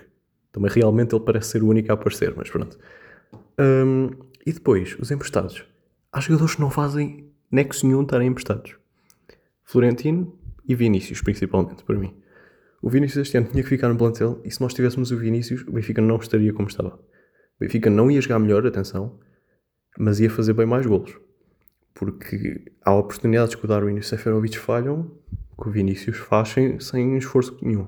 também 0.51 0.71
realmente 0.71 1.13
ele 1.13 1.23
parece 1.23 1.49
ser 1.49 1.63
o 1.63 1.67
único 1.67 1.91
a 1.91 1.95
aparecer, 1.95 2.33
mas 2.35 2.49
pronto. 2.49 2.77
Um, 3.59 4.09
e 4.45 4.53
depois, 4.53 4.95
os 4.99 5.11
emprestados. 5.11 5.65
Há 6.11 6.19
jogadores 6.19 6.55
que 6.55 6.61
não 6.61 6.69
fazem 6.69 7.29
nexo 7.51 7.85
nenhum 7.85 8.03
estarem 8.03 8.27
emprestados. 8.27 8.75
Florentino 9.65 10.37
e 10.67 10.75
Vinícius, 10.75 11.21
principalmente, 11.21 11.83
para 11.83 11.97
mim. 11.97 12.15
O 12.81 12.89
Vinícius 12.89 13.27
este 13.27 13.37
ano 13.37 13.47
tinha 13.47 13.63
que 13.63 13.69
ficar 13.69 13.89
no 13.89 13.97
plantel 13.97 14.39
e 14.45 14.51
se 14.51 14.61
nós 14.61 14.73
tivéssemos 14.73 15.11
o 15.11 15.17
Vinícius, 15.17 15.63
o 15.67 15.71
Benfica 15.71 16.01
não 16.01 16.17
estaria 16.17 16.53
como 16.53 16.67
estava. 16.67 16.95
O 16.95 17.59
Benfica 17.59 17.89
não 17.89 18.11
ia 18.11 18.21
jogar 18.21 18.39
melhor, 18.39 18.65
atenção, 18.65 19.19
mas 19.97 20.19
ia 20.19 20.29
fazer 20.29 20.53
bem 20.53 20.65
mais 20.65 20.85
golos. 20.85 21.17
Porque 21.93 22.71
há 22.83 22.93
oportunidades 22.93 23.55
que 23.55 23.65
o 23.65 23.67
Darwin 23.67 23.95
e 23.95 23.99
o 23.99 24.03
Seferovic 24.03 24.57
falham 24.59 25.11
que 25.59 25.67
o 25.67 25.71
Vinícius 25.71 26.17
faz 26.17 26.49
sem, 26.49 26.79
sem 26.79 27.17
esforço 27.17 27.57
nenhum. 27.61 27.87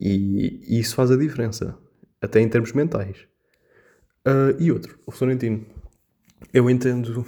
E, 0.00 0.64
e, 0.66 0.80
isso 0.80 0.94
faz 0.94 1.10
a 1.10 1.16
diferença, 1.16 1.78
até 2.20 2.40
em 2.40 2.48
termos 2.48 2.72
mentais. 2.72 3.18
Uh, 4.26 4.56
e 4.58 4.72
outro, 4.72 4.98
o 5.06 5.10
Florentino. 5.10 5.64
Eu 6.52 6.70
entendo, 6.70 7.26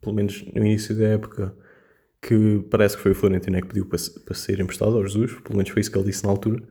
pelo 0.00 0.14
menos 0.14 0.44
no 0.54 0.64
início 0.64 0.96
da 0.96 1.08
época, 1.08 1.54
que 2.26 2.64
parece 2.70 2.96
que 2.96 3.02
foi 3.02 3.12
o 3.12 3.14
Florentino 3.14 3.60
que 3.60 3.68
pediu 3.68 3.84
para, 3.84 3.98
para 4.24 4.34
ser 4.34 4.58
emprestado 4.58 4.96
ao 4.96 5.06
Jesus, 5.06 5.34
pelo 5.40 5.56
menos 5.56 5.70
foi 5.70 5.80
isso 5.80 5.90
que 5.90 5.98
ele 5.98 6.06
disse 6.06 6.24
na 6.24 6.30
altura. 6.30 6.62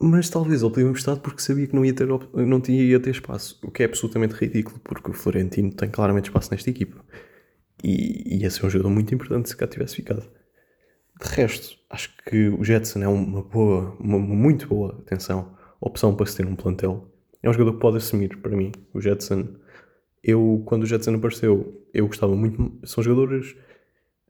Mas 0.00 0.28
talvez 0.28 0.62
ele 0.62 0.70
pediu 0.70 0.88
emprestado 0.88 1.20
porque 1.20 1.42
sabia 1.42 1.66
que 1.66 1.74
não 1.74 1.84
ia, 1.84 1.92
ter, 1.92 2.06
não 2.06 2.62
ia 2.68 3.00
ter 3.00 3.10
espaço, 3.10 3.58
o 3.64 3.70
que 3.70 3.82
é 3.82 3.86
absolutamente 3.86 4.34
ridículo, 4.34 4.78
porque 4.84 5.10
o 5.10 5.14
Florentino 5.14 5.72
tem 5.72 5.88
claramente 5.88 6.26
espaço 6.26 6.50
nesta 6.52 6.70
equipa. 6.70 7.04
E 7.82 8.38
ia 8.40 8.50
ser 8.50 8.66
um 8.66 8.70
jogador 8.70 8.90
muito 8.90 9.12
importante 9.14 9.48
se 9.48 9.56
cá 9.56 9.66
tivesse 9.66 9.96
ficado. 9.96 10.22
De 11.20 11.28
resto, 11.28 11.76
acho 11.90 12.10
que 12.28 12.48
o 12.48 12.62
Jetson 12.62 13.02
é 13.02 13.08
uma 13.08 13.42
boa, 13.42 13.96
uma 13.98 14.18
muito 14.18 14.68
boa, 14.68 14.98
atenção, 15.00 15.56
opção 15.80 16.14
para 16.14 16.26
se 16.26 16.36
ter 16.36 16.46
um 16.46 16.56
plantel. 16.56 17.10
É 17.42 17.50
um 17.50 17.52
jogador 17.52 17.74
que 17.74 17.80
pode 17.80 17.96
assumir 17.96 18.36
para 18.38 18.56
mim. 18.56 18.72
O 18.92 19.00
Jetson, 19.00 19.56
eu, 20.22 20.62
quando 20.66 20.84
o 20.84 20.86
Jetson 20.86 21.14
apareceu, 21.14 21.84
eu 21.92 22.06
gostava 22.06 22.34
muito. 22.34 22.78
São 22.84 23.02
jogadores, 23.02 23.54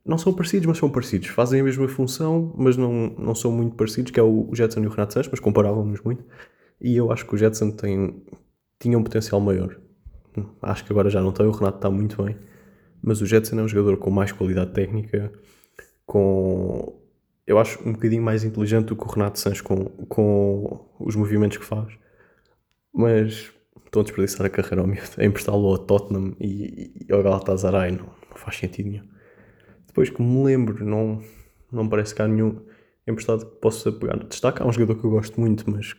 não 0.05 0.19
são 0.19 0.35
parecidos, 0.35 0.67
mas 0.67 0.79
são 0.79 0.91
parecidos. 0.91 1.29
Fazem 1.29 1.61
a 1.61 1.65
mesma 1.65 1.89
função, 1.89 2.53
mas 2.57 2.77
não, 2.77 3.15
não 3.19 3.35
são 3.35 3.51
muito 3.51 3.75
parecidos, 3.75 4.11
que 4.11 4.21
é 4.21 4.23
o 4.23 4.51
Jetson 4.53 4.81
e 4.81 4.87
o 4.87 4.91
Renato 4.91 5.15
Sanches, 5.15 5.31
mas 5.31 5.41
comparávamos 5.41 6.01
muito. 6.03 6.25
E 6.81 6.97
eu 6.97 7.11
acho 7.11 7.25
que 7.27 7.35
o 7.35 7.39
Jetson 7.39 7.71
tem, 7.71 8.23
tinha 8.79 8.99
um 8.99 9.03
potencial 9.03 9.41
maior. 9.41 9.81
Acho 10.61 10.85
que 10.85 10.93
agora 10.93 11.09
já 11.09 11.23
não 11.23 11.33
tem, 11.33 11.47
o 11.47 11.51
Renato 11.51 11.79
está 11.79 11.91
muito 11.91 12.23
bem. 12.23 12.37
Mas 13.03 13.21
o 13.23 13.27
Jetson 13.27 13.59
é 13.59 13.63
um 13.63 13.69
jogador 13.69 13.97
com 13.97 14.11
mais 14.11 14.33
qualidade 14.33 14.73
técnica, 14.73 15.33
com. 16.07 17.01
Eu 17.47 17.59
acho 17.59 17.87
um 17.87 17.93
bocadinho 17.93 18.23
mais 18.23 18.43
inteligente 18.45 18.87
do 18.87 18.97
que 18.97 19.05
o 19.05 19.09
Renato 19.09 19.39
Sanches 19.39 19.61
com, 19.61 19.85
com 20.09 20.89
os 20.99 21.15
movimentos 21.15 21.59
que 21.59 21.65
faz. 21.65 21.93
Mas 22.93 23.53
estão 23.85 24.01
a 24.01 24.05
desperdiçar 24.05 24.47
a 24.47 24.51
carreira 24.51 24.81
ao 24.81 24.87
miúdo, 24.87 25.11
a 25.19 25.25
emprestá-lo 25.25 25.67
ao 25.69 25.79
Tottenham 25.79 26.35
e, 26.41 27.07
e 27.07 27.13
ao 27.13 27.23
Galatasaray, 27.23 27.93
não, 27.93 28.07
não 28.07 28.37
faz 28.37 28.57
sentido 28.57 28.89
nenhum. 28.89 29.14
Depois 29.95 30.11
que 30.11 30.21
me 30.21 30.43
lembro, 30.43 30.85
não, 30.85 31.23
não 31.71 31.89
parece 31.89 32.13
que 32.13 32.21
há 32.21 32.27
nenhum 32.27 32.61
emprestado 33.07 33.47
que 33.47 33.61
possa 33.61 33.93
pegar 33.93 34.17
destaque. 34.25 34.61
Há 34.61 34.67
um 34.67 34.73
jogador 34.73 35.01
que 35.01 35.07
eu 35.07 35.11
gosto 35.11 35.41
muito, 35.41 35.71
mas 35.71 35.95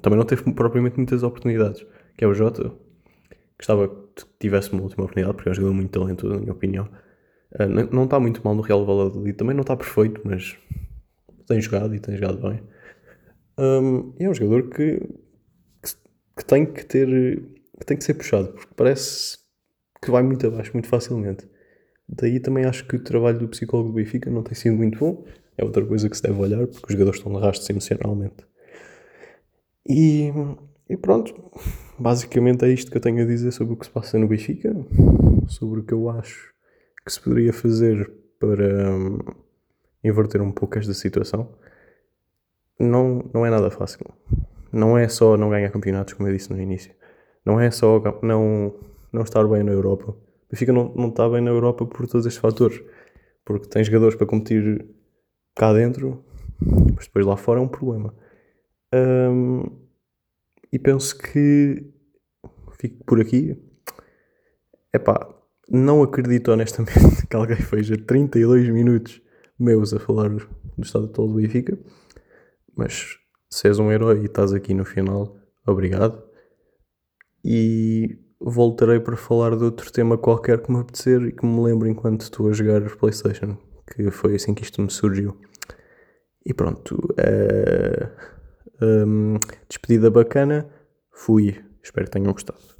também 0.00 0.18
não 0.18 0.24
teve 0.24 0.50
propriamente 0.54 0.96
muitas 0.96 1.22
oportunidades, 1.22 1.84
que 2.16 2.24
é 2.24 2.26
o 2.26 2.32
Jota. 2.32 2.72
Gostava 3.58 3.86
que 3.86 4.24
tivesse 4.40 4.72
uma 4.72 4.80
última 4.80 5.04
oportunidade, 5.04 5.36
porque 5.36 5.50
é 5.50 5.52
um 5.52 5.54
jogador 5.54 5.74
muito 5.74 5.90
talentoso, 5.90 6.32
na 6.32 6.40
minha 6.40 6.52
opinião. 6.52 6.88
Uh, 7.52 7.94
não 7.94 8.04
está 8.04 8.18
muito 8.18 8.42
mal 8.42 8.54
no 8.54 8.62
Real 8.62 8.82
Valladolid, 8.86 9.36
também 9.36 9.54
não 9.54 9.60
está 9.60 9.76
perfeito, 9.76 10.22
mas 10.24 10.56
tem 11.46 11.60
jogado 11.60 11.94
e 11.94 12.00
tem 12.00 12.16
jogado 12.16 12.40
bem. 12.40 12.62
Um, 13.58 14.14
é 14.18 14.26
um 14.26 14.32
jogador 14.32 14.70
que, 14.70 15.00
que, 15.82 15.94
que, 16.38 16.44
tem 16.46 16.64
que 16.64 16.86
ter 16.86 17.06
que 17.78 17.84
tem 17.84 17.98
que 17.98 18.04
ser 18.04 18.14
puxado, 18.14 18.48
porque 18.54 18.72
parece 18.74 19.36
que 20.00 20.10
vai 20.10 20.22
muito 20.22 20.46
abaixo 20.46 20.72
muito 20.72 20.88
facilmente. 20.88 21.51
Daí 22.14 22.38
também 22.38 22.66
acho 22.66 22.86
que 22.86 22.96
o 22.96 23.02
trabalho 23.02 23.38
do 23.38 23.48
psicólogo 23.48 23.88
do 23.88 23.94
Benfica 23.94 24.30
não 24.30 24.42
tem 24.42 24.54
sido 24.54 24.76
muito 24.76 24.98
bom. 24.98 25.24
É 25.56 25.64
outra 25.64 25.84
coisa 25.84 26.10
que 26.10 26.16
se 26.16 26.22
deve 26.22 26.38
olhar, 26.38 26.66
porque 26.66 26.86
os 26.86 26.92
jogadores 26.92 27.18
estão 27.18 27.36
arrastos 27.36 27.68
emocionalmente. 27.70 28.46
E, 29.88 30.30
e 30.88 30.96
pronto, 30.96 31.34
basicamente 31.98 32.64
é 32.66 32.68
isto 32.68 32.90
que 32.90 32.98
eu 32.98 33.00
tenho 33.00 33.22
a 33.22 33.26
dizer 33.26 33.50
sobre 33.50 33.72
o 33.72 33.76
que 33.76 33.86
se 33.86 33.90
passa 33.90 34.18
no 34.18 34.28
Benfica, 34.28 34.74
sobre 35.48 35.80
o 35.80 35.84
que 35.84 35.94
eu 35.94 36.10
acho 36.10 36.52
que 37.04 37.12
se 37.12 37.20
poderia 37.20 37.52
fazer 37.52 38.10
para 38.38 38.90
hum, 38.90 39.18
inverter 40.04 40.42
um 40.42 40.52
pouco 40.52 40.78
esta 40.78 40.92
situação. 40.92 41.48
Não, 42.78 43.30
não 43.32 43.46
é 43.46 43.50
nada 43.50 43.70
fácil. 43.70 44.06
Não 44.70 44.98
é 44.98 45.08
só 45.08 45.36
não 45.36 45.50
ganhar 45.50 45.70
campeonatos, 45.70 46.14
como 46.14 46.28
eu 46.28 46.34
disse 46.34 46.52
no 46.52 46.60
início. 46.60 46.94
Não 47.44 47.58
é 47.58 47.70
só 47.70 48.02
não, 48.22 48.74
não 49.12 49.22
estar 49.22 49.46
bem 49.48 49.62
na 49.62 49.72
Europa. 49.72 50.14
Benfica 50.52 50.72
não, 50.72 50.92
não 50.94 51.08
está 51.08 51.28
bem 51.28 51.40
na 51.40 51.50
Europa 51.50 51.86
por 51.86 52.06
todos 52.06 52.26
estes 52.26 52.40
fatores. 52.40 52.80
Porque 53.44 53.66
tem 53.68 53.82
jogadores 53.82 54.14
para 54.14 54.26
competir 54.26 54.86
cá 55.56 55.72
dentro, 55.72 56.24
mas 56.94 57.06
depois 57.06 57.26
lá 57.26 57.36
fora 57.36 57.58
é 57.58 57.62
um 57.62 57.68
problema. 57.68 58.14
Um, 58.94 59.64
e 60.70 60.78
penso 60.78 61.16
que 61.18 61.90
fico 62.78 63.04
por 63.04 63.20
aqui. 63.20 63.56
Epá, 64.92 65.28
não 65.68 66.02
acredito 66.02 66.52
honestamente 66.52 67.26
que 67.26 67.34
alguém 67.34 67.56
veja 67.56 67.96
32 67.96 68.68
minutos 68.68 69.22
meus 69.58 69.94
a 69.94 69.98
falar 69.98 70.28
do 70.28 70.82
estado 70.82 71.06
atual 71.06 71.28
do 71.28 71.34
Benfica, 71.34 71.78
mas 72.76 73.18
se 73.48 73.68
és 73.68 73.78
um 73.78 73.90
herói 73.90 74.22
e 74.22 74.26
estás 74.26 74.52
aqui 74.52 74.74
no 74.74 74.84
final, 74.84 75.38
obrigado. 75.66 76.22
E 77.44 78.18
voltarei 78.44 79.00
para 79.00 79.16
falar 79.16 79.56
de 79.56 79.64
outro 79.64 79.90
tema 79.92 80.18
qualquer 80.18 80.62
que 80.62 80.72
me 80.72 80.80
apetecer 80.80 81.22
e 81.22 81.32
que 81.32 81.46
me 81.46 81.62
lembro 81.62 81.88
enquanto 81.88 82.22
estou 82.22 82.48
a 82.48 82.52
jogar 82.52 82.80
PlayStation, 82.96 83.56
que 83.94 84.10
foi 84.10 84.34
assim 84.34 84.54
que 84.54 84.62
isto 84.62 84.82
me 84.82 84.90
surgiu. 84.90 85.36
E 86.44 86.52
pronto, 86.52 86.96
uh, 86.96 88.84
um, 88.84 89.38
despedida 89.68 90.10
bacana, 90.10 90.68
fui. 91.12 91.56
Espero 91.82 92.06
que 92.06 92.12
tenham 92.12 92.32
gostado. 92.32 92.71